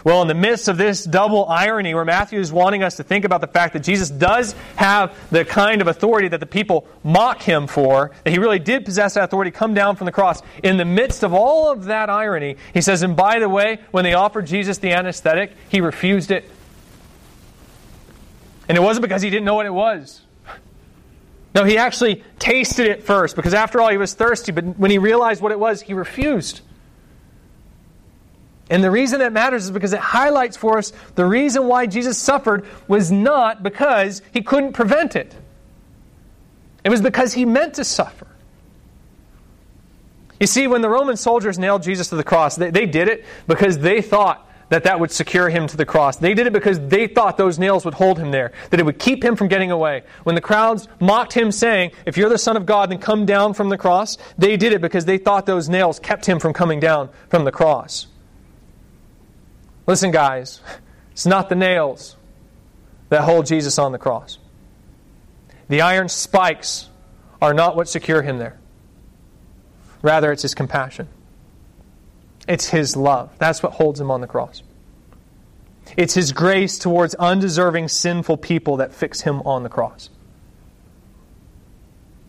[0.03, 3.23] Well, in the midst of this double irony, where Matthew is wanting us to think
[3.23, 7.41] about the fact that Jesus does have the kind of authority that the people mock
[7.41, 10.41] him for, that he really did possess that authority, come down from the cross.
[10.63, 14.03] In the midst of all of that irony, he says, and by the way, when
[14.03, 16.49] they offered Jesus the anesthetic, he refused it.
[18.67, 20.21] And it wasn't because he didn't know what it was.
[21.53, 24.97] No, he actually tasted it first, because after all, he was thirsty, but when he
[24.97, 26.61] realized what it was, he refused.
[28.71, 32.17] And the reason that matters is because it highlights for us the reason why Jesus
[32.17, 35.35] suffered was not because he couldn't prevent it.
[36.85, 38.27] It was because he meant to suffer.
[40.39, 43.25] You see, when the Roman soldiers nailed Jesus to the cross, they, they did it
[43.45, 46.15] because they thought that that would secure him to the cross.
[46.15, 48.99] They did it because they thought those nails would hold him there, that it would
[48.99, 50.03] keep him from getting away.
[50.23, 53.53] When the crowds mocked him, saying, If you're the Son of God, then come down
[53.53, 56.79] from the cross, they did it because they thought those nails kept him from coming
[56.79, 58.07] down from the cross.
[59.87, 60.61] Listen, guys,
[61.11, 62.15] it's not the nails
[63.09, 64.37] that hold Jesus on the cross.
[65.67, 66.89] The iron spikes
[67.41, 68.59] are not what secure him there.
[70.01, 71.07] Rather, it's his compassion.
[72.47, 73.31] It's his love.
[73.37, 74.63] That's what holds him on the cross.
[75.97, 80.09] It's his grace towards undeserving, sinful people that fix him on the cross.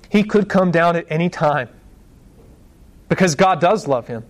[0.08, 1.68] He could come down at any time
[3.08, 4.24] because God does love him.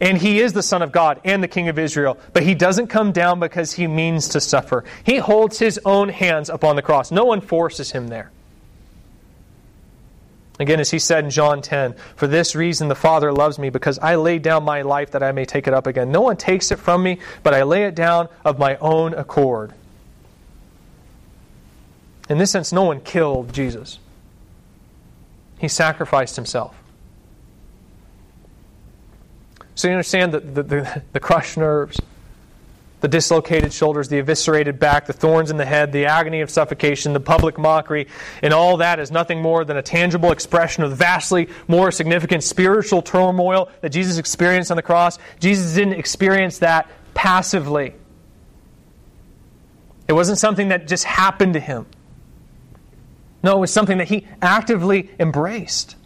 [0.00, 2.18] And he is the Son of God and the King of Israel.
[2.32, 4.84] But he doesn't come down because he means to suffer.
[5.04, 7.10] He holds his own hands upon the cross.
[7.10, 8.30] No one forces him there.
[10.60, 13.98] Again, as he said in John 10, For this reason the Father loves me, because
[13.98, 16.12] I lay down my life that I may take it up again.
[16.12, 19.72] No one takes it from me, but I lay it down of my own accord.
[22.28, 23.98] In this sense, no one killed Jesus,
[25.58, 26.76] he sacrificed himself.
[29.74, 32.00] So you understand the, the, the, the crushed nerves,
[33.00, 37.12] the dislocated shoulders, the eviscerated back, the thorns in the head, the agony of suffocation,
[37.12, 38.06] the public mockery,
[38.40, 42.42] and all that is nothing more than a tangible expression of the vastly more significant
[42.44, 45.18] spiritual turmoil that Jesus experienced on the cross.
[45.40, 47.94] Jesus didn't experience that passively.
[50.06, 51.86] It wasn't something that just happened to him.
[53.42, 55.96] No, it was something that he actively embraced.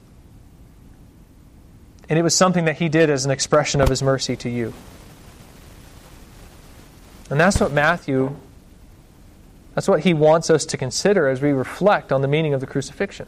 [2.09, 4.73] And it was something that he did as an expression of his mercy to you.
[7.31, 8.35] And that's what Matthew,
[9.75, 12.67] that's what he wants us to consider as we reflect on the meaning of the
[12.67, 13.27] crucifixion.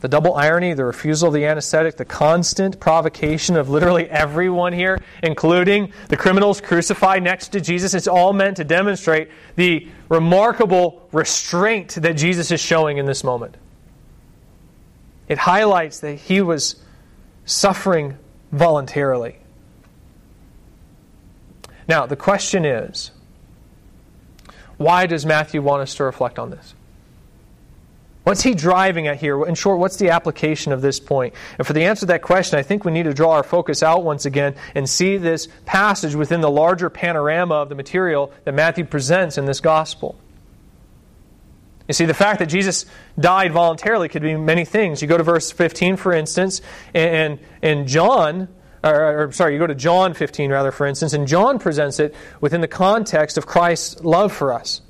[0.00, 5.02] The double irony, the refusal of the anesthetic, the constant provocation of literally everyone here,
[5.22, 11.94] including the criminals crucified next to Jesus, it's all meant to demonstrate the remarkable restraint
[11.94, 13.56] that Jesus is showing in this moment.
[15.26, 16.83] It highlights that he was
[17.44, 18.18] suffering
[18.52, 19.36] voluntarily.
[21.86, 23.10] Now, the question is
[24.76, 26.74] why does Matthew want us to reflect on this?
[28.24, 29.44] What's he driving at here?
[29.44, 31.34] In short, what's the application of this point?
[31.58, 33.82] And for the answer to that question, I think we need to draw our focus
[33.82, 38.54] out once again and see this passage within the larger panorama of the material that
[38.54, 40.16] Matthew presents in this gospel.
[41.88, 42.86] You see, the fact that Jesus
[43.18, 45.02] died voluntarily could be many things.
[45.02, 46.62] You go to verse 15, for instance,
[46.94, 48.48] and, and John,
[48.82, 52.14] or, or, sorry, you go to John 15, rather, for instance, and John presents it
[52.40, 54.80] within the context of Christ's love for us.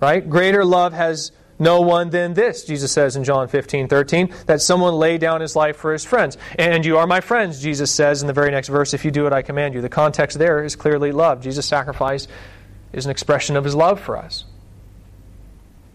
[0.00, 0.28] Right?
[0.28, 4.94] Greater love has no one than this, Jesus says in John 15, 13, that someone
[4.94, 6.38] lay down his life for his friends.
[6.56, 9.24] And you are my friends, Jesus says in the very next verse, if you do
[9.24, 9.80] what I command you.
[9.80, 11.42] The context there is clearly love.
[11.42, 12.28] Jesus' sacrifice
[12.92, 14.44] is an expression of his love for us.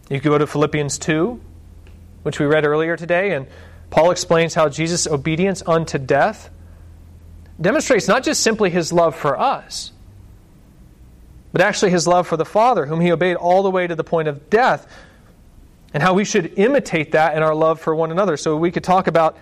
[0.09, 1.39] You could go to Philippians 2,
[2.23, 3.47] which we read earlier today, and
[3.89, 6.49] Paul explains how Jesus' obedience unto death
[7.59, 9.91] demonstrates not just simply his love for us,
[11.51, 14.03] but actually his love for the Father, whom he obeyed all the way to the
[14.03, 14.87] point of death,
[15.93, 18.35] and how we should imitate that in our love for one another.
[18.35, 19.37] So we could talk about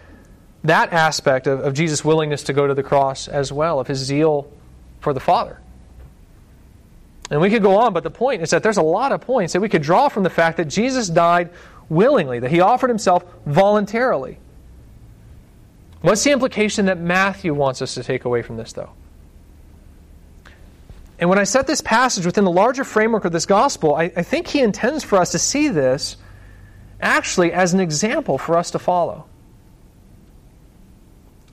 [0.64, 4.00] that aspect of, of Jesus' willingness to go to the cross as well, of his
[4.00, 4.52] zeal
[5.00, 5.60] for the Father.
[7.32, 9.54] And we could go on, but the point is that there's a lot of points
[9.54, 11.50] that we could draw from the fact that Jesus died
[11.88, 14.38] willingly, that he offered himself voluntarily.
[16.02, 18.90] What's the implication that Matthew wants us to take away from this, though?
[21.20, 24.24] And when I set this passage within the larger framework of this gospel, I, I
[24.24, 26.18] think he intends for us to see this
[27.00, 29.26] actually as an example for us to follow.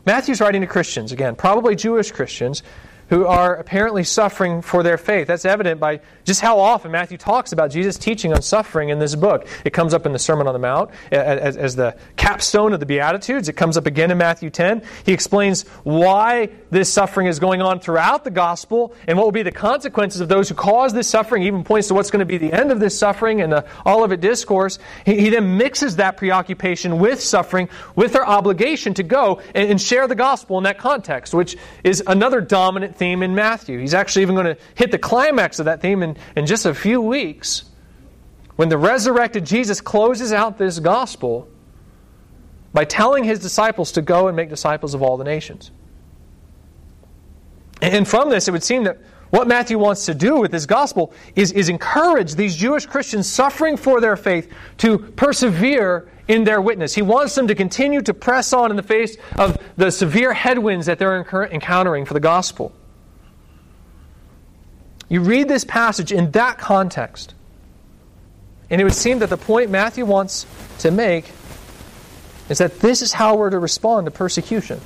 [0.06, 2.62] Matthew's writing to Christians, again, probably Jewish Christians,
[3.08, 5.26] who are apparently suffering for their faith.
[5.26, 9.14] That's evident by just how often Matthew talks about Jesus' teaching on suffering in this
[9.14, 9.46] book.
[9.64, 12.86] It comes up in the Sermon on the Mount as, as, the capstone of the
[12.86, 13.48] Beatitudes.
[13.48, 14.82] It comes up again in Matthew 10.
[15.06, 19.42] He explains why this suffering is going on throughout the gospel and what will be
[19.42, 21.42] the consequences of those who cause this suffering.
[21.42, 23.64] He even points to what's going to be the end of this suffering and the
[23.86, 24.78] Olivet Discourse.
[25.06, 29.80] He, he, then mixes that preoccupation with suffering with our obligation to go and, and
[29.80, 33.78] share the gospel in that context, which is another dominant theme in Matthew.
[33.78, 36.74] He's actually even going to hit the climax of that theme in, in just a
[36.74, 37.64] few weeks
[38.56, 41.48] when the resurrected Jesus closes out this gospel
[42.72, 45.70] by telling his disciples to go and make disciples of all the nations.
[47.80, 48.98] And from this, it would seem that
[49.30, 53.76] what Matthew wants to do with this gospel is, is encourage these Jewish Christians suffering
[53.76, 56.94] for their faith to persevere in their witness.
[56.94, 60.86] He wants them to continue to press on in the face of the severe headwinds
[60.86, 61.18] that they're
[61.50, 62.72] encountering for the gospel.
[65.08, 67.34] You read this passage in that context,
[68.70, 70.46] and it would seem that the point Matthew wants
[70.80, 71.30] to make
[72.48, 74.80] is that this is how we're to respond to persecution.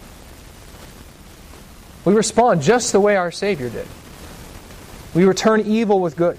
[2.04, 3.86] We respond just the way our Savior did.
[5.14, 6.38] We return evil with good.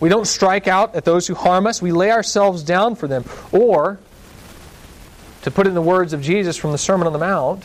[0.00, 1.82] We don't strike out at those who harm us.
[1.82, 3.24] We lay ourselves down for them.
[3.52, 4.00] Or,
[5.42, 7.64] to put it in the words of Jesus from the Sermon on the Mount,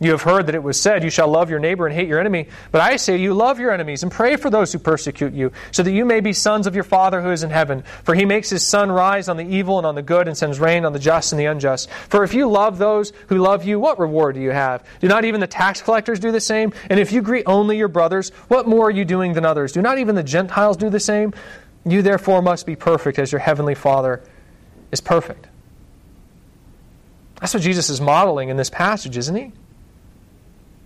[0.00, 2.18] You have heard that it was said, You shall love your neighbor and hate your
[2.18, 2.48] enemy.
[2.72, 5.52] But I say to you, love your enemies and pray for those who persecute you,
[5.70, 7.84] so that you may be sons of your Father who is in heaven.
[8.02, 10.58] For he makes his sun rise on the evil and on the good, and sends
[10.58, 11.88] rain on the just and the unjust.
[12.08, 14.84] For if you love those who love you, what reward do you have?
[15.00, 16.72] Do not even the tax collectors do the same?
[16.90, 19.72] And if you greet only your brothers, what more are you doing than others?
[19.72, 21.34] Do not even the Gentiles do the same?
[21.86, 24.22] You therefore must be perfect as your heavenly Father
[24.90, 25.46] is perfect.
[27.40, 29.52] That's what Jesus is modeling in this passage, isn't he?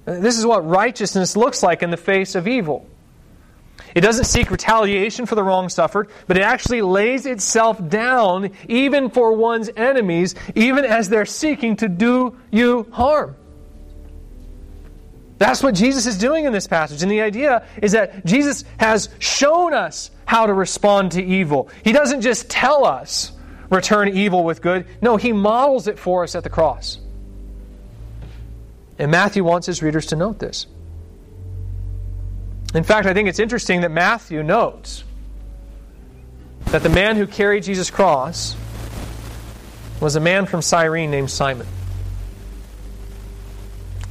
[0.08, 2.86] Uh, this is what righteousness looks like in the face of evil.
[3.94, 9.10] It doesn't seek retaliation for the wrong suffered, but it actually lays itself down even
[9.10, 13.36] for one's enemies, even as they're seeking to do you harm.
[15.36, 17.02] That's what Jesus is doing in this passage.
[17.02, 21.68] And the idea is that Jesus has shown us how to respond to evil.
[21.84, 23.32] He doesn't just tell us,
[23.70, 24.86] return evil with good.
[25.02, 26.98] No, He models it for us at the cross.
[28.98, 30.66] And Matthew wants his readers to note this.
[32.74, 35.04] In fact, I think it's interesting that Matthew notes
[36.66, 38.56] that the man who carried Jesus' cross
[40.00, 41.66] was a man from Cyrene named Simon.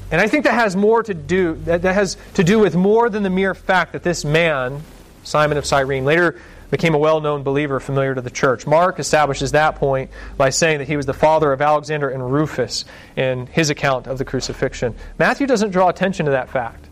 [0.10, 3.10] And I think that has more to do that, that has to do with more
[3.10, 4.82] than the mere fact that this man,
[5.24, 6.40] Simon of Cyrene, later
[6.70, 8.68] became a well known believer familiar to the church.
[8.68, 12.86] Mark establishes that point by saying that he was the father of Alexander and Rufus
[13.16, 14.96] in his account of the crucifixion.
[15.18, 16.86] Matthew doesn't draw attention to that fact.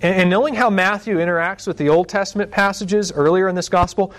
[0.00, 4.12] And, knowing how Matthew interacts with the Old Testament passages earlier in this gospel,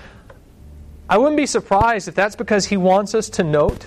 [1.09, 3.86] I wouldn't be surprised if that's because he wants us to note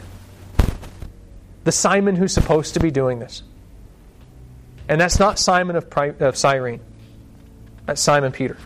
[1.64, 3.42] the Simon who's supposed to be doing this.
[4.90, 6.80] And that's not Simon of, of Cyrene,
[7.86, 8.58] that's Simon Peter.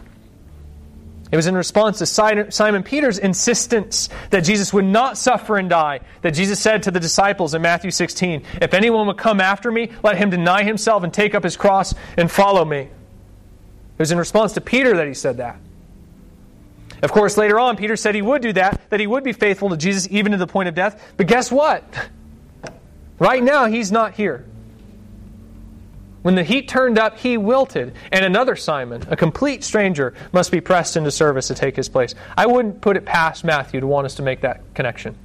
[1.33, 6.01] It was in response to Simon Peter's insistence that Jesus would not suffer and die
[6.23, 9.91] that Jesus said to the disciples in Matthew 16, If anyone would come after me,
[10.03, 12.79] let him deny himself and take up his cross and follow me.
[12.81, 12.91] It
[13.99, 15.59] was in response to Peter that he said that.
[17.03, 19.71] Of course, later on, Peter said he would do that, that he would be faithful
[19.71, 21.13] to Jesus even to the point of death.
[21.17, 21.85] But guess what?
[23.19, 24.47] Right now, he's not here.
[26.23, 30.61] When the heat turned up, he wilted, and another Simon, a complete stranger, must be
[30.61, 32.15] pressed into service to take his place.
[32.37, 35.17] I wouldn't put it past Matthew to want us to make that connection.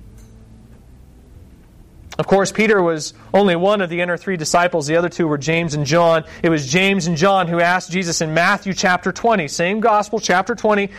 [2.18, 4.88] Of course, Peter was only one of the inner three disciples.
[4.88, 6.24] The other two were James and John.
[6.41, 10.56] It was James and John who asked Jesus in Matthew chapter 20, same gospel, chapter
[10.56, 10.91] 20,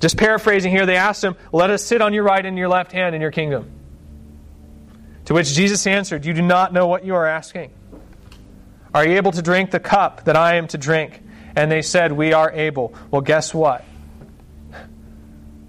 [0.00, 2.92] just paraphrasing here, they asked him, Let us sit on your right and your left
[2.92, 3.70] hand in your kingdom.
[5.26, 7.72] To which Jesus answered, You do not know what you are asking.
[8.96, 11.20] Are you able to drink the cup that I am to drink?
[11.54, 12.94] And they said, We are able.
[13.10, 13.84] Well, guess what?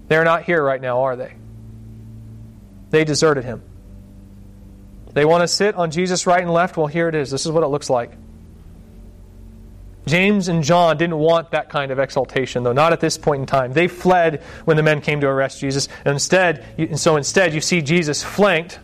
[0.08, 1.34] They're not here right now, are they?
[2.88, 3.62] They deserted him.
[5.12, 6.78] They want to sit on Jesus' right and left.
[6.78, 7.30] Well, here it is.
[7.30, 8.12] This is what it looks like.
[10.06, 13.46] James and John didn't want that kind of exaltation, though, not at this point in
[13.46, 13.74] time.
[13.74, 15.86] They fled when the men came to arrest Jesus.
[16.06, 18.78] And instead, and so instead, you see Jesus flanked,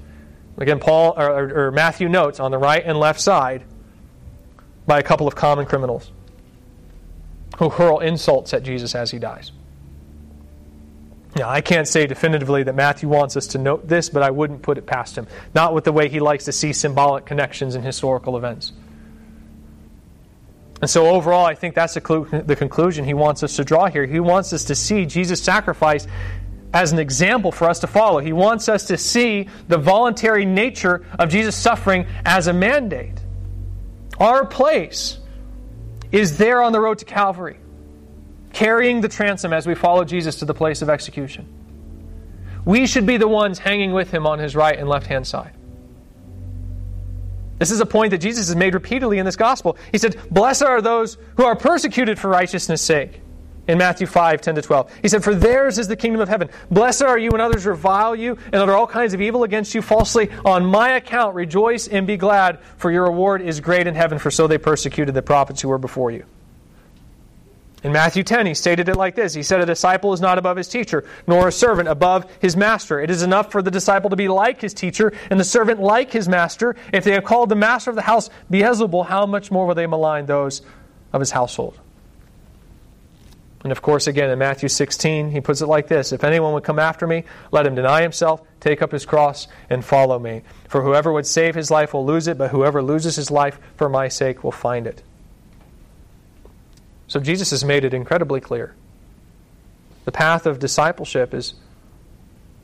[0.59, 3.65] again, Paul or, or Matthew notes, on the right and left side
[4.87, 6.11] by a couple of common criminals
[7.59, 9.53] who hurl insults at Jesus as he dies.
[11.37, 14.63] Now, I can't say definitively that Matthew wants us to note this, but I wouldn't
[14.63, 15.27] put it past him.
[15.53, 18.73] Not with the way he likes to see symbolic connections in historical events.
[20.81, 23.87] And so, overall, I think that's the, clu- the conclusion he wants us to draw
[23.87, 24.07] here.
[24.07, 26.07] He wants us to see Jesus' sacrifice
[26.73, 28.19] as an example for us to follow.
[28.19, 33.24] He wants us to see the voluntary nature of Jesus' suffering as a mandate.
[34.19, 35.19] Our place
[36.13, 37.59] is there on the road to Calvary,
[38.53, 41.47] carrying the transom as we follow Jesus to the place of execution.
[42.65, 45.55] We should be the ones hanging with him on his right and left hand side.
[47.59, 49.77] This is a point that Jesus has made repeatedly in this gospel.
[49.93, 53.21] He said, Blessed are those who are persecuted for righteousness' sake
[53.67, 54.95] in Matthew 5, 10 to 12.
[55.03, 56.51] He said, For theirs is the kingdom of heaven.
[56.71, 59.83] Blessed are you when others revile you and utter all kinds of evil against you
[59.83, 60.31] falsely.
[60.45, 64.31] On my account, rejoice and be glad, for your reward is great in heaven, for
[64.31, 66.25] so they persecuted the prophets who were before you.
[67.85, 70.57] In Matthew 10, he stated it like this He said, A disciple is not above
[70.57, 72.99] his teacher, nor a servant above his master.
[72.99, 76.11] It is enough for the disciple to be like his teacher, and the servant like
[76.11, 76.77] his master.
[76.95, 79.87] If they have called the master of the house Beelzebul, how much more will they
[79.87, 80.63] malign those
[81.13, 81.79] of his household?
[83.65, 86.65] And of course, again, in Matthew 16, he puts it like this If anyone would
[86.65, 90.43] come after me, let him deny himself, take up his cross, and follow me.
[90.69, 93.89] For whoever would save his life will lose it, but whoever loses his life for
[93.89, 95.03] my sake will find it.
[97.09, 98.75] So Jesus has made it incredibly clear.
[100.05, 101.55] The path of discipleship is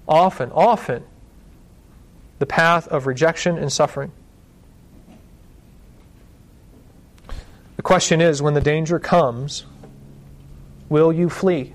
[0.07, 1.05] often, often
[2.41, 4.13] the path of rejection and suffering.
[7.77, 9.65] The question is when the danger comes,
[10.91, 11.73] Will you flee?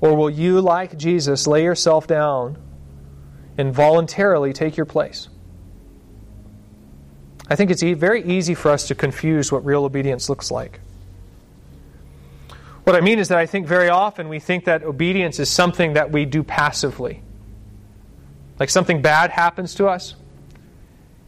[0.00, 2.56] Or will you, like Jesus, lay yourself down
[3.58, 5.28] and voluntarily take your place?
[7.50, 10.80] I think it's very easy for us to confuse what real obedience looks like.
[12.84, 15.94] What I mean is that I think very often we think that obedience is something
[15.94, 17.22] that we do passively.
[18.58, 20.14] Like something bad happens to us,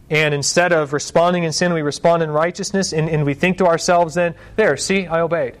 [0.09, 3.65] and instead of responding in sin, we respond in righteousness, and, and we think to
[3.65, 5.57] ourselves then, there, see, I obeyed.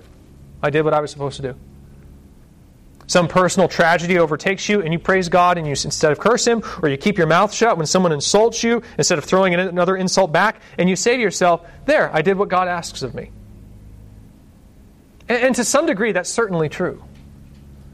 [0.63, 1.55] I did what I was supposed to do.
[3.07, 6.63] Some personal tragedy overtakes you, and you praise God, and you instead of curse Him,
[6.81, 10.31] or you keep your mouth shut when someone insults you, instead of throwing another insult
[10.31, 13.31] back, and you say to yourself, There, I did what God asks of me.
[15.27, 17.03] And, and to some degree, that's certainly true.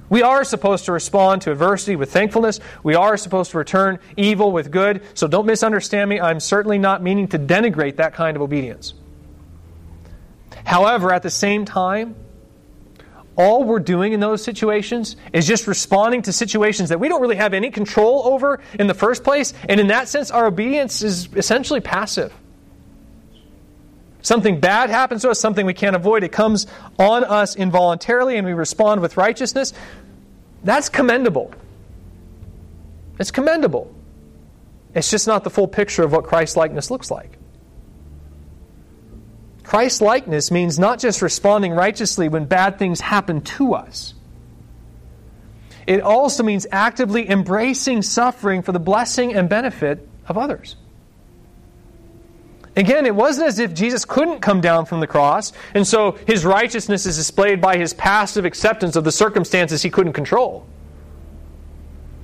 [0.10, 2.60] We are supposed to respond to adversity with thankfulness.
[2.84, 5.02] We are supposed to return evil with good.
[5.16, 6.20] So don't misunderstand me.
[6.20, 8.94] I'm certainly not meaning to denigrate that kind of obedience.
[10.64, 12.16] However, at the same time,
[13.38, 17.36] all we're doing in those situations is just responding to situations that we don't really
[17.36, 19.54] have any control over in the first place.
[19.70, 22.34] And in that sense, our obedience is essentially passive.
[24.24, 26.24] Something bad happens to us, something we can't avoid.
[26.24, 26.68] It comes
[26.98, 29.72] on us involuntarily, and we respond with righteousness.
[30.64, 31.54] That's commendable.
[33.20, 33.94] It's commendable.
[34.96, 37.37] It's just not the full picture of what Christ likeness looks like.
[39.68, 44.14] Christ likeness means not just responding righteously when bad things happen to us.
[45.86, 50.78] It also means actively embracing suffering for the blessing and benefit of others.
[52.78, 56.46] Again, it wasn't as if Jesus couldn't come down from the cross, and so his
[56.46, 60.66] righteousness is displayed by his passive acceptance of the circumstances he couldn't control.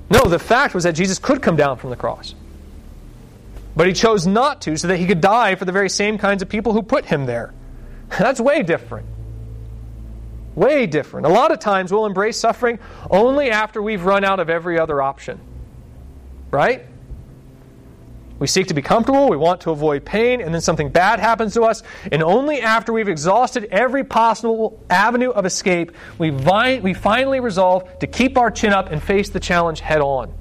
[0.09, 2.35] No, the fact was that Jesus could come down from the cross.
[3.75, 6.41] But he chose not to so that he could die for the very same kinds
[6.41, 7.53] of people who put him there.
[8.09, 9.07] That's way different.
[10.55, 11.25] Way different.
[11.25, 12.77] A lot of times we'll embrace suffering
[13.09, 15.39] only after we've run out of every other option.
[16.51, 16.85] Right?
[18.37, 21.53] We seek to be comfortable, we want to avoid pain, and then something bad happens
[21.53, 26.93] to us, and only after we've exhausted every possible avenue of escape, we, vi- we
[26.93, 30.33] finally resolve to keep our chin up and face the challenge head on.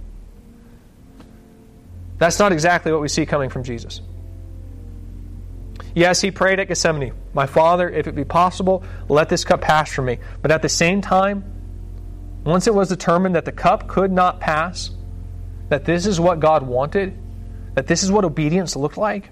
[2.23, 4.01] That's not exactly what we see coming from Jesus.
[5.93, 9.93] Yes, he prayed at Gethsemane, My Father, if it be possible, let this cup pass
[9.93, 10.19] from me.
[10.41, 11.43] But at the same time,
[12.45, 14.93] once it was determined that the cup could not pass,
[15.69, 17.19] that this is what God wanted,
[17.75, 19.31] that this is what obedience looked like,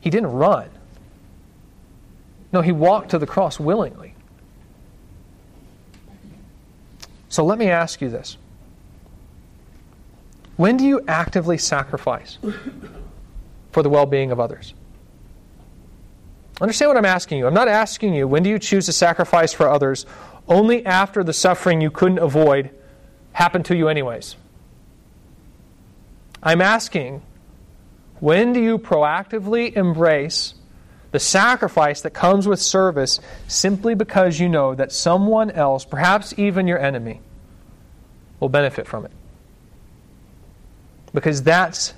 [0.00, 0.68] he didn't run.
[2.52, 4.16] No, he walked to the cross willingly.
[7.28, 8.36] So let me ask you this.
[10.60, 12.36] When do you actively sacrifice
[13.72, 14.74] for the well being of others?
[16.60, 17.46] Understand what I'm asking you.
[17.46, 20.04] I'm not asking you when do you choose to sacrifice for others
[20.46, 22.68] only after the suffering you couldn't avoid
[23.32, 24.36] happened to you, anyways.
[26.42, 27.22] I'm asking,
[28.18, 30.52] when do you proactively embrace
[31.10, 36.66] the sacrifice that comes with service simply because you know that someone else, perhaps even
[36.68, 37.22] your enemy,
[38.40, 39.12] will benefit from it?
[41.12, 41.94] Because that's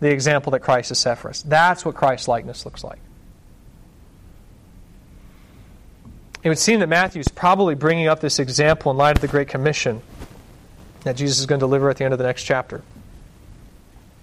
[0.00, 1.42] the example that Christ has set for us.
[1.42, 2.98] That's what Christ's likeness looks like.
[6.42, 9.28] It would seem that Matthew is probably bringing up this example in light of the
[9.28, 10.00] Great Commission
[11.04, 12.82] that Jesus is going to deliver at the end of the next chapter.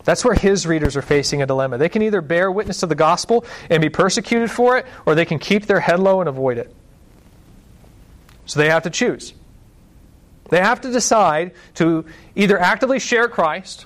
[0.03, 1.77] That's where his readers are facing a dilemma.
[1.77, 5.25] They can either bear witness to the gospel and be persecuted for it, or they
[5.25, 6.73] can keep their head low and avoid it.
[8.45, 9.33] So they have to choose.
[10.49, 13.85] They have to decide to either actively share Christ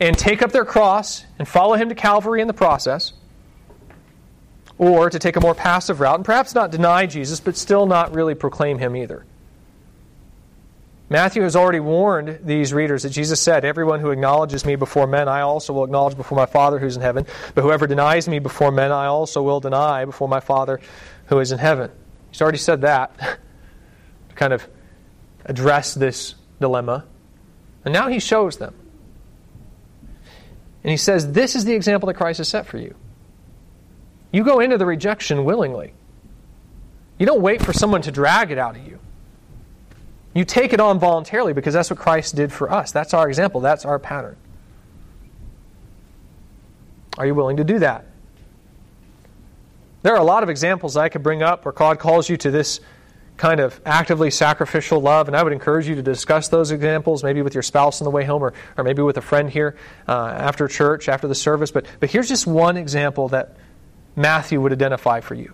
[0.00, 3.12] and take up their cross and follow him to Calvary in the process,
[4.78, 8.14] or to take a more passive route and perhaps not deny Jesus, but still not
[8.14, 9.24] really proclaim him either.
[11.08, 15.28] Matthew has already warned these readers that Jesus said, Everyone who acknowledges me before men,
[15.28, 17.26] I also will acknowledge before my Father who's in heaven.
[17.54, 20.80] But whoever denies me before men, I also will deny before my Father
[21.26, 21.92] who is in heaven.
[22.30, 23.16] He's already said that
[24.28, 24.66] to kind of
[25.44, 27.04] address this dilemma.
[27.84, 28.74] And now he shows them.
[30.86, 32.94] And he says, This is the example that Christ has set for you.
[34.30, 35.92] You go into the rejection willingly.
[37.18, 39.00] You don't wait for someone to drag it out of you.
[40.32, 42.92] You take it on voluntarily because that's what Christ did for us.
[42.92, 44.36] That's our example, that's our pattern.
[47.18, 48.06] Are you willing to do that?
[50.02, 52.50] There are a lot of examples I could bring up where God calls you to
[52.52, 52.78] this
[53.36, 57.42] kind of actively sacrificial love, and I would encourage you to discuss those examples, maybe
[57.42, 59.76] with your spouse on the way home, or, or maybe with a friend here
[60.08, 61.70] uh, after church, after the service.
[61.70, 63.56] But, but here's just one example that
[64.14, 65.52] Matthew would identify for you.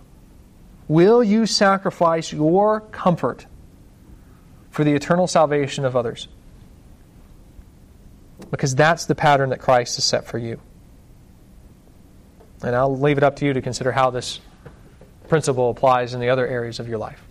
[0.87, 3.45] Will you sacrifice your comfort
[4.73, 6.27] for the eternal salvation of others.
[8.49, 10.59] Because that's the pattern that Christ has set for you.
[12.63, 14.39] And I'll leave it up to you to consider how this
[15.27, 17.21] principle applies in the other areas of your life.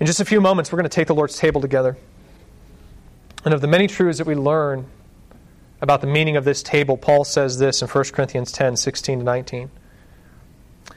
[0.00, 1.96] In just a few moments, we're going to take the Lord's table together.
[3.44, 4.86] And of the many truths that we learn
[5.80, 9.24] about the meaning of this table, Paul says this in 1 Corinthians 10 16 to
[9.24, 9.70] 19.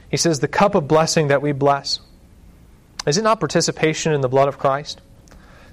[0.10, 2.00] He says, The cup of blessing that we bless
[3.08, 5.02] is it not participation in the blood of Christ?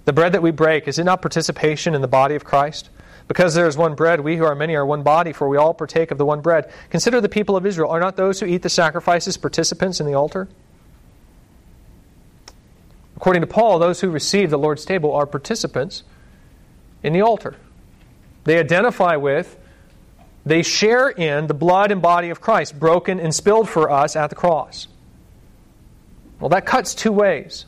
[0.07, 2.89] The bread that we break, is it not participation in the body of Christ?
[3.26, 5.74] Because there is one bread, we who are many are one body, for we all
[5.74, 6.72] partake of the one bread.
[6.89, 7.91] Consider the people of Israel.
[7.91, 10.49] Are not those who eat the sacrifices participants in the altar?
[13.19, 16.05] According to Paul, those who receive the Lord's table are participants
[17.03, 17.57] in the altar.
[18.45, 19.59] They identify with,
[20.47, 24.31] they share in the blood and body of Christ, broken and spilled for us at
[24.31, 24.87] the cross.
[26.39, 27.66] Well, that cuts two ways.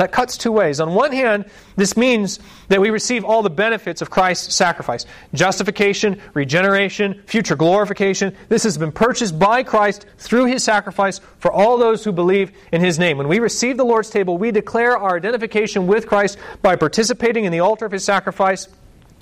[0.00, 0.80] That cuts two ways.
[0.80, 1.44] On one hand,
[1.76, 2.38] this means
[2.68, 8.34] that we receive all the benefits of Christ's sacrifice justification, regeneration, future glorification.
[8.48, 12.80] This has been purchased by Christ through his sacrifice for all those who believe in
[12.80, 13.18] his name.
[13.18, 17.52] When we receive the Lord's table, we declare our identification with Christ by participating in
[17.52, 18.68] the altar of his sacrifice.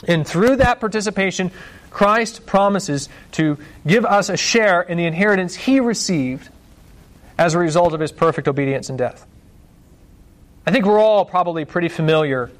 [0.07, 1.51] And through that participation,
[1.91, 6.49] Christ promises to give us a share in the inheritance he received
[7.37, 9.28] as a result of his perfect obedience and death.
[10.69, 12.51] I think we're all probably pretty familiar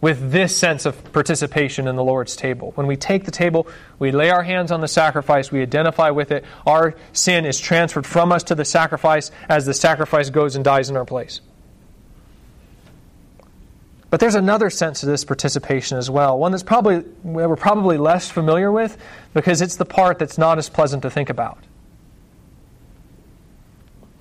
[0.00, 2.72] with this sense of participation in the Lord's table.
[2.74, 3.68] When we take the table,
[4.00, 6.44] we lay our hands on the sacrifice, we identify with it.
[6.66, 10.90] Our sin is transferred from us to the sacrifice as the sacrifice goes and dies
[10.90, 11.40] in our place.
[14.10, 18.28] But there's another sense of this participation as well, one that's probably we're probably less
[18.28, 18.98] familiar with
[19.34, 21.62] because it's the part that's not as pleasant to think about.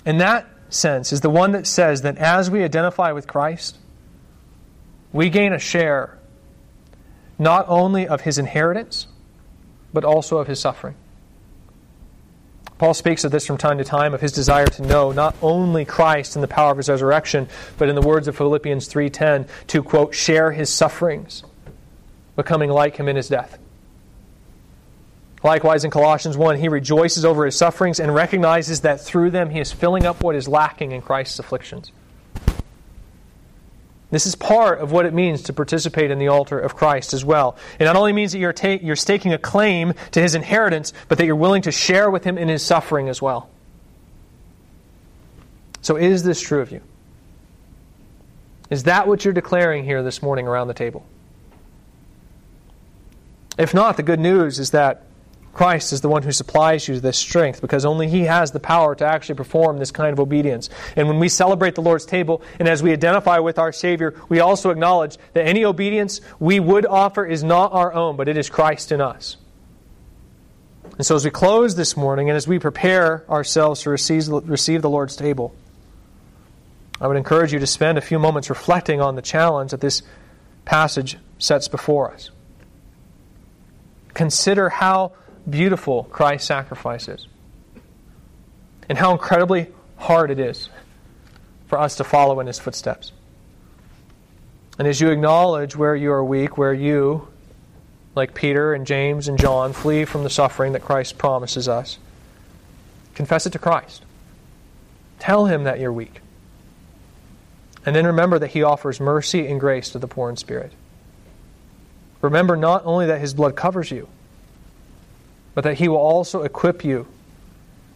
[0.05, 3.77] And that sense is the one that says that as we identify with Christ,
[5.11, 6.17] we gain a share
[7.37, 9.07] not only of his inheritance,
[9.93, 10.95] but also of his suffering.
[12.79, 15.83] Paul speaks of this from time to time of his desire to know not only
[15.83, 19.83] Christ and the power of his resurrection, but in the words of Philippians 3:10 to
[19.83, 21.43] quote share his sufferings,
[22.37, 23.58] becoming like him in his death.
[25.43, 29.59] Likewise in Colossians 1, he rejoices over his sufferings and recognizes that through them he
[29.59, 31.91] is filling up what is lacking in Christ's afflictions.
[34.11, 37.23] This is part of what it means to participate in the altar of Christ as
[37.23, 37.55] well.
[37.79, 41.19] It not only means that you're, ta- you're staking a claim to his inheritance, but
[41.19, 43.49] that you're willing to share with him in his suffering as well.
[45.81, 46.81] So, is this true of you?
[48.69, 51.05] Is that what you're declaring here this morning around the table?
[53.57, 55.03] If not, the good news is that
[55.53, 58.95] Christ is the one who supplies you this strength because only He has the power
[58.95, 60.69] to actually perform this kind of obedience.
[60.95, 64.39] And when we celebrate the Lord's table and as we identify with our Savior, we
[64.39, 68.49] also acknowledge that any obedience we would offer is not our own, but it is
[68.49, 69.37] Christ in us.
[70.97, 74.81] And so as we close this morning and as we prepare ourselves to receive, receive
[74.81, 75.55] the Lord's table,
[77.01, 80.01] I would encourage you to spend a few moments reflecting on the challenge that this
[80.65, 82.31] passage sets before us.
[84.13, 85.13] Consider how
[85.47, 87.27] beautiful Christ's sacrifice is.
[88.87, 89.67] And how incredibly
[89.97, 90.69] hard it is
[91.67, 93.11] for us to follow in his footsteps.
[94.79, 97.27] And as you acknowledge where you are weak, where you,
[98.15, 101.99] like Peter and James and John, flee from the suffering that Christ promises us,
[103.13, 104.03] confess it to Christ.
[105.19, 106.21] Tell him that you're weak.
[107.85, 110.71] And then remember that he offers mercy and grace to the poor in spirit.
[112.21, 114.07] Remember not only that his blood covers you,
[115.59, 117.05] but that He will also equip you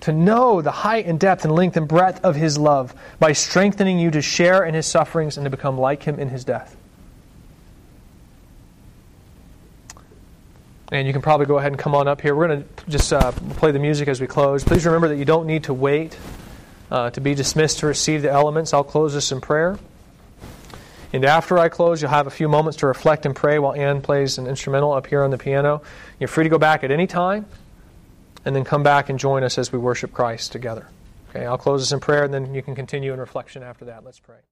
[0.02, 4.00] to know the height and depth and length and breadth of His love by strengthening
[4.00, 6.76] you to share in His sufferings and to become like Him in His death.
[10.92, 12.36] And you can probably go ahead and come on up here.
[12.36, 14.66] We're going to just uh, play the music as we close.
[14.66, 16.18] Please remember that you don't need to wait
[16.92, 18.74] uh, to be dismissed to receive the elements.
[18.74, 19.80] I'll close this in prayer.
[21.14, 24.02] And after I close, you'll have a few moments to reflect and pray while Ann
[24.02, 25.84] plays an instrumental up here on the piano.
[26.20, 27.46] You're free to go back at any time
[28.44, 30.88] and then come back and join us as we worship Christ together.
[31.30, 34.04] Okay, I'll close this in prayer and then you can continue in reflection after that.
[34.04, 34.38] Let's pray.